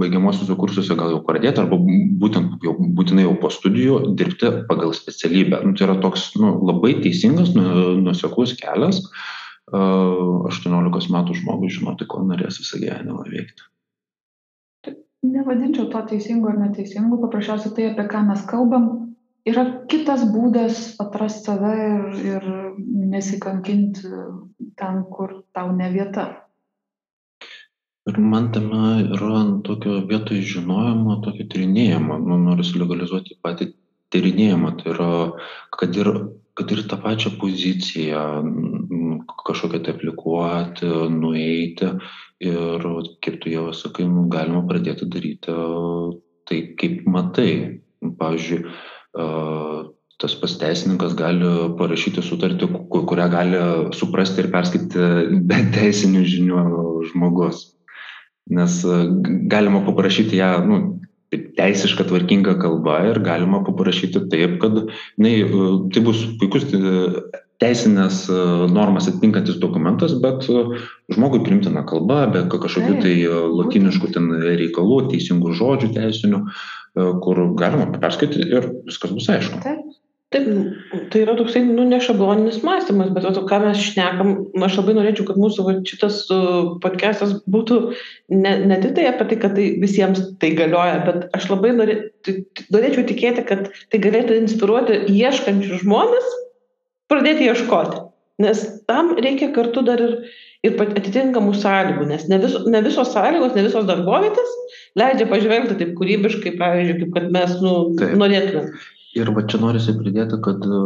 [0.00, 5.60] baigiamosiuose kursuose gal jau pradėti arba būtent jau, būtinai jau po studijų dirbti pagal specialybę.
[5.66, 9.04] Nu, tai yra toks nu, labai teisingas, nu, nuseklus kelias
[9.76, 13.68] 18 metų žmogui žinoti, ko norės visą gyvenimą veikti
[15.22, 18.84] nevadinčiau to teisingu ar neteisingu paprasčiausiai tai apie ką mes kalbam
[19.48, 22.50] yra kitas būdas atrast save ir ir
[23.14, 24.02] nesikankint
[24.78, 26.26] ten kur tau ne vieta.
[28.08, 33.72] Ir man tame yra tokio vietoj žinojimo tokio tyrinėjimo nu norisi legalizuoti patį
[34.14, 35.10] tyrinėjimą tai yra
[35.76, 36.12] kad ir
[36.58, 38.22] kad ir tą pačią poziciją
[39.46, 41.92] kažkokią tai aplikuoti nueiti
[42.40, 42.88] ir
[43.24, 45.54] kaip tu jau sakai nu galima pradėti daryti
[46.48, 47.80] tai kaip matai.
[47.98, 48.62] Pavyzdžiui
[50.22, 53.62] tas pats teisininkas gali parašyti sutartį kurią gali
[53.94, 56.62] suprasti ir perskaityti be teisinių žinių
[57.10, 57.64] žmogus.
[58.54, 58.78] Nes
[59.50, 60.78] galima paprašyti ją nu
[61.58, 64.78] teisiška tvarkinga kalba ir galima paprašyti taip kad
[65.18, 65.34] jinai
[65.92, 66.70] tai bus puikus
[67.62, 68.24] teisines
[68.72, 70.46] normas atitinkantis dokumentas bet
[71.14, 73.14] žmogui priimtina kalba be kažkokių tai
[73.60, 76.42] lotyniškų ten reikalų teisingų žodžių teisinių
[77.24, 79.62] kur galima perskaityti ir viskas bus aišku.
[79.64, 79.98] Taip.
[80.28, 80.44] Taip
[81.08, 84.34] tai yra toksai nu ne šabloninis mąstymas bet vat ką mes šnekam
[84.66, 86.18] aš labai norėčiau kad mūsų vat šitas
[86.82, 87.78] podkestas būtų
[88.36, 91.96] ne ne tiktai apie tai kad tai visiems tai galioja bet aš labai norė
[92.28, 96.28] norėčiau tikėti kad tai galėtų inspiruoti ieškančius žmones
[97.10, 98.04] pradėti ieškoti.
[98.38, 100.20] Nes tam reikia kartu dar ir
[100.66, 104.54] ir atitinkamų sąlygų nes ne vis ne visos sąlygos ne visos darbovietės
[104.98, 107.74] leidžia pažvelgti taip kūrybiškai pavyzdžiui kaip kad mes nu
[108.18, 108.72] norėtumėm
[109.18, 110.80] ir va čia norisi pridėti kad e,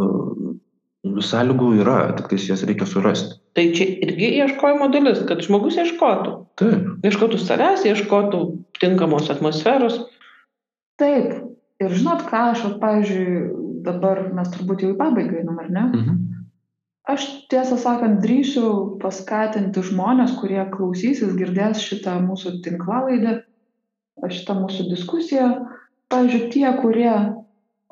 [1.29, 3.39] sąlygų yra tiktais jas reikia surasti.
[3.57, 6.35] Tai čia irgi ieškojimo dalis kad žmogus ieškotų.
[6.61, 6.85] Taip.
[7.07, 8.43] Ieškotų savęs ieškotų
[8.79, 9.99] tinkamos atmosferos.
[11.03, 11.41] Taip.
[11.83, 13.41] Ir žinot ką aš pavyzdžiui
[13.87, 16.18] dabar mes turbūt jau į pabaigą einam ar ne mhm.
[17.14, 18.66] aš tiesą sakant drįsiu
[19.03, 23.41] paskatinti žmones kurie klausysis girdės šitą mūsų tinklalaidę
[24.33, 25.49] šitą mūsų diskusiją
[26.12, 27.14] pavyzdžiui tie kurie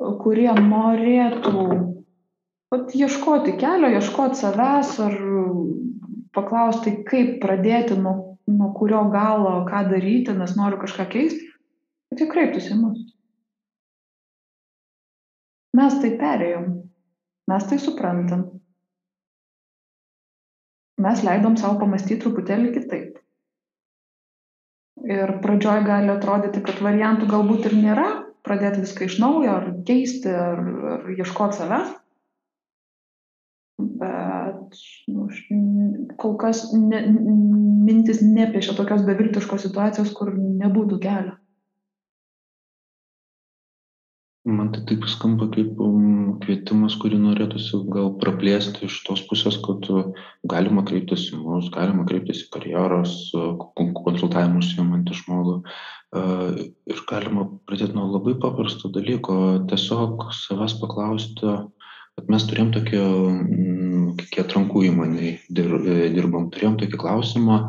[0.01, 1.65] kurie norėtų
[2.71, 5.17] vat ieškoti kelio, ieškoti savęs ar
[6.37, 11.49] paklausti, kaip pradėti, nuo, nuo kurio galo, ką daryti, nes noriu kažką keisti,
[12.17, 13.03] tai kreiptųsi mus.
[15.79, 16.67] Mes tai perėjom,
[17.51, 18.47] mes tai suprantam.
[21.01, 23.21] Mes leidom savo pamastyti truputėlį kitaip.
[25.07, 28.09] Ir pradžioj gali atrodyti, kad variantų galbūt ir nėra,
[28.45, 30.61] pradėti viską iš naujo, ar keisti, ar,
[30.95, 31.95] ar ieškoti savęs.
[34.01, 35.29] Bet nu,
[36.21, 37.01] kol kas ne,
[37.87, 41.39] mintis nepiešia tokios beviltiškos situacijos, kur nebūtų kelio.
[44.49, 49.85] Man tai taip skamba kaip um, kvietimas, kurį norėtųsi gal praplėsti iš tos pusės, kad
[49.93, 50.07] uh,
[50.49, 57.51] galima kreiptis į mus, galima kreiptis į karjeros uh, konsultavimą užsiemantį žmogų uh, ir galima
[57.69, 59.37] pradėti nuo labai paprasto dalyko,
[59.69, 61.59] tiesiog savęs paklausti,
[62.17, 63.03] kad mes turėjom tokį,
[63.37, 65.77] mm, kiek atrankų įmonėje dir,
[66.17, 67.61] dirbom, turėjom tokį klausimą,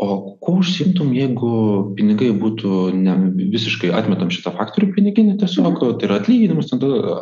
[0.00, 1.50] o kuo užsimtum, jeigu
[1.96, 3.14] pinigai būtų, ne,
[3.52, 5.98] visiškai atmetam šitą faktorių piniginį tiesiog, mhm.
[6.00, 6.70] tai yra atlyginimus,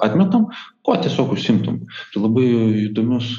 [0.07, 0.47] atmetam,
[0.87, 1.81] kuo tiesiog užsimtum.
[2.13, 2.47] Tai labai
[2.85, 3.33] įdomius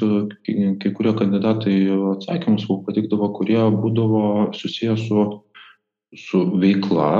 [0.82, 1.76] kai kurie kandidatai
[2.16, 4.24] atsakymus patikdavo, kurie būdavo
[4.58, 5.24] susijęs su,
[6.26, 7.10] su veikla,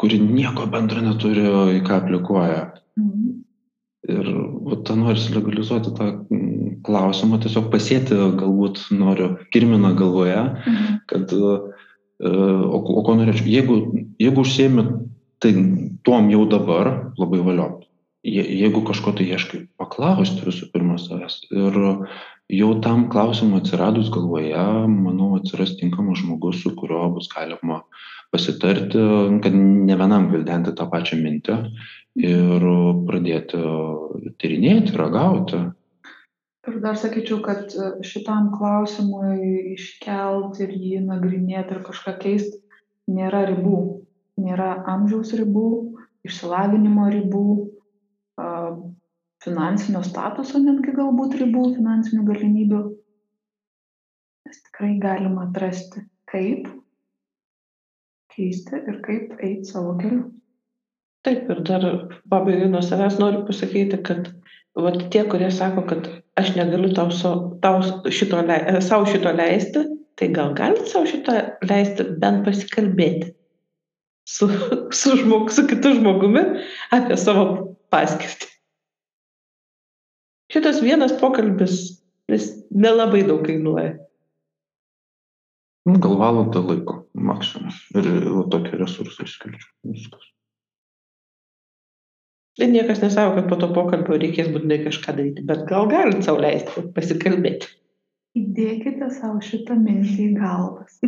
[0.00, 1.44] kuri nieko bendro neturi,
[1.76, 2.64] į ką aplikuoja.
[2.96, 3.28] Mhm.
[4.08, 4.28] Ir
[4.64, 6.12] vat, tą norisi legalizuoti tą
[6.86, 10.96] klausimą, tiesiog pasėti galbūt noriu kirminą galvoje, mhm.
[11.10, 11.52] kad e,
[12.28, 13.78] o, o ko norėčiau, jeigu,
[14.20, 14.86] jeigu užsiemi
[15.42, 15.52] tai
[16.06, 17.68] tuom jau dabar, labai valio.
[18.26, 21.38] Je, jeigu kažko tai ieškai, paklausti visų pirma savęs.
[21.54, 21.76] Ir
[22.50, 27.84] jau tam klausimui atsiradus galvoje, manau, atsiras tinkamas žmogus, su kuriuo bus galima
[28.34, 29.00] pasitarti,
[29.44, 31.58] kad ne vienam gvildenti tą pačią mintį
[32.18, 32.66] ir
[33.08, 33.60] pradėti
[34.40, 35.62] tyrinėti, ragauti.
[36.66, 37.70] Ir dar sakyčiau, kad
[38.04, 42.58] šitam klausimui iškelti ir jį nagrinėti ir kažką keisti
[43.14, 43.78] nėra ribų.
[44.38, 45.68] Nėra amžiaus ribų,
[46.26, 47.46] išsilavinimo ribų,
[49.44, 52.82] finansinio statuso netgi galbūt ribų, finansinių galimybių.
[54.48, 56.68] Mes tikrai galima atrasti, kaip
[58.34, 60.28] keisti ir kaip eiti savo keliu.
[61.26, 61.84] Taip, ir dar
[62.30, 64.30] pabaigai nuo savęs noriu pasakyti, kad
[64.78, 66.06] vat, tie, kurie sako, kad
[66.38, 67.32] aš negaliu tau, so,
[67.62, 67.80] tau
[68.14, 68.42] šito,
[68.84, 69.84] savo šito leisti,
[70.18, 71.34] tai gal galit savo šito
[71.68, 73.32] leisti bent pasikalbėti
[74.28, 74.50] su,
[74.92, 76.44] su, žmog, su kitu žmogumi
[76.94, 77.48] apie savo
[77.92, 78.48] paskirtį
[80.52, 81.78] šitas vienas pokalbis
[82.28, 83.96] jis nelabai daug kainuoja.
[85.88, 87.72] Nu, gal valandą laiko maksimum.
[87.96, 89.70] Ir va, tokį resursą išskirčiau.
[89.88, 90.26] Viskas.
[92.58, 96.40] Ir niekas nesako, kad po to pokalbio reikės būtinai kažką daryti, bet gal galit savo
[96.42, 97.70] leisti pasikalbėti.
[98.38, 100.98] Įdėkite savo šitą mintį į galvas.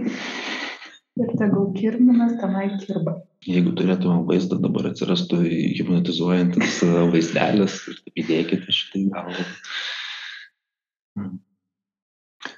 [1.21, 3.17] Ir tegul kirminas tenai kirba.
[3.45, 5.41] Jeigu turėtume vaizdą, dabar atsirastų
[5.79, 9.47] hipnotizuojantis e, vaizdelis ir įdėkite šitai galvą.
[11.19, 11.39] Hmm.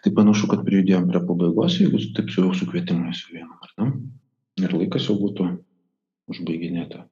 [0.03, 3.73] Tai panašu, kad prijudėjom prie pabaigos, jeigu taip su jau su kvietimais su vienu, ar
[3.81, 3.89] ne?
[4.63, 5.49] Ir laikas jau būtų
[6.31, 7.03] užbaiginėti.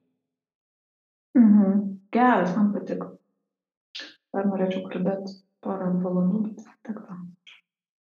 [1.41, 1.99] Mhm.
[2.13, 3.15] Geras, man patiko.
[4.31, 7.23] Dar norėčiau kalbėti porą valandų, bet tik tam.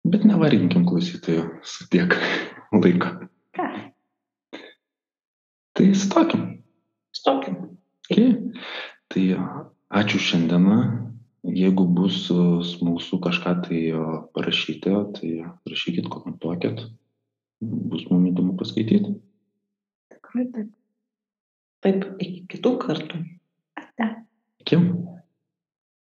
[0.05, 2.13] Bet nevarginkim klausytojų su tiek
[2.83, 3.09] laiko.
[3.57, 3.65] Ką?
[5.75, 6.45] Tai stokim.
[7.15, 7.57] Stokim.
[8.05, 8.35] Okay.
[9.09, 9.25] Tai
[10.03, 10.77] ačiū šiandieną.
[11.55, 12.23] Jeigu bus
[12.69, 13.81] smalsu kažką tai
[14.37, 15.33] parašyti, tai
[15.69, 16.87] rašykit, komentuokit.
[17.61, 19.17] Bus mums įdomu paskaityti.
[20.13, 20.73] Tikrai taip.
[21.85, 23.19] Taip, iki kitų kartų.
[23.77, 24.07] Ate.
[24.63, 24.79] Iki.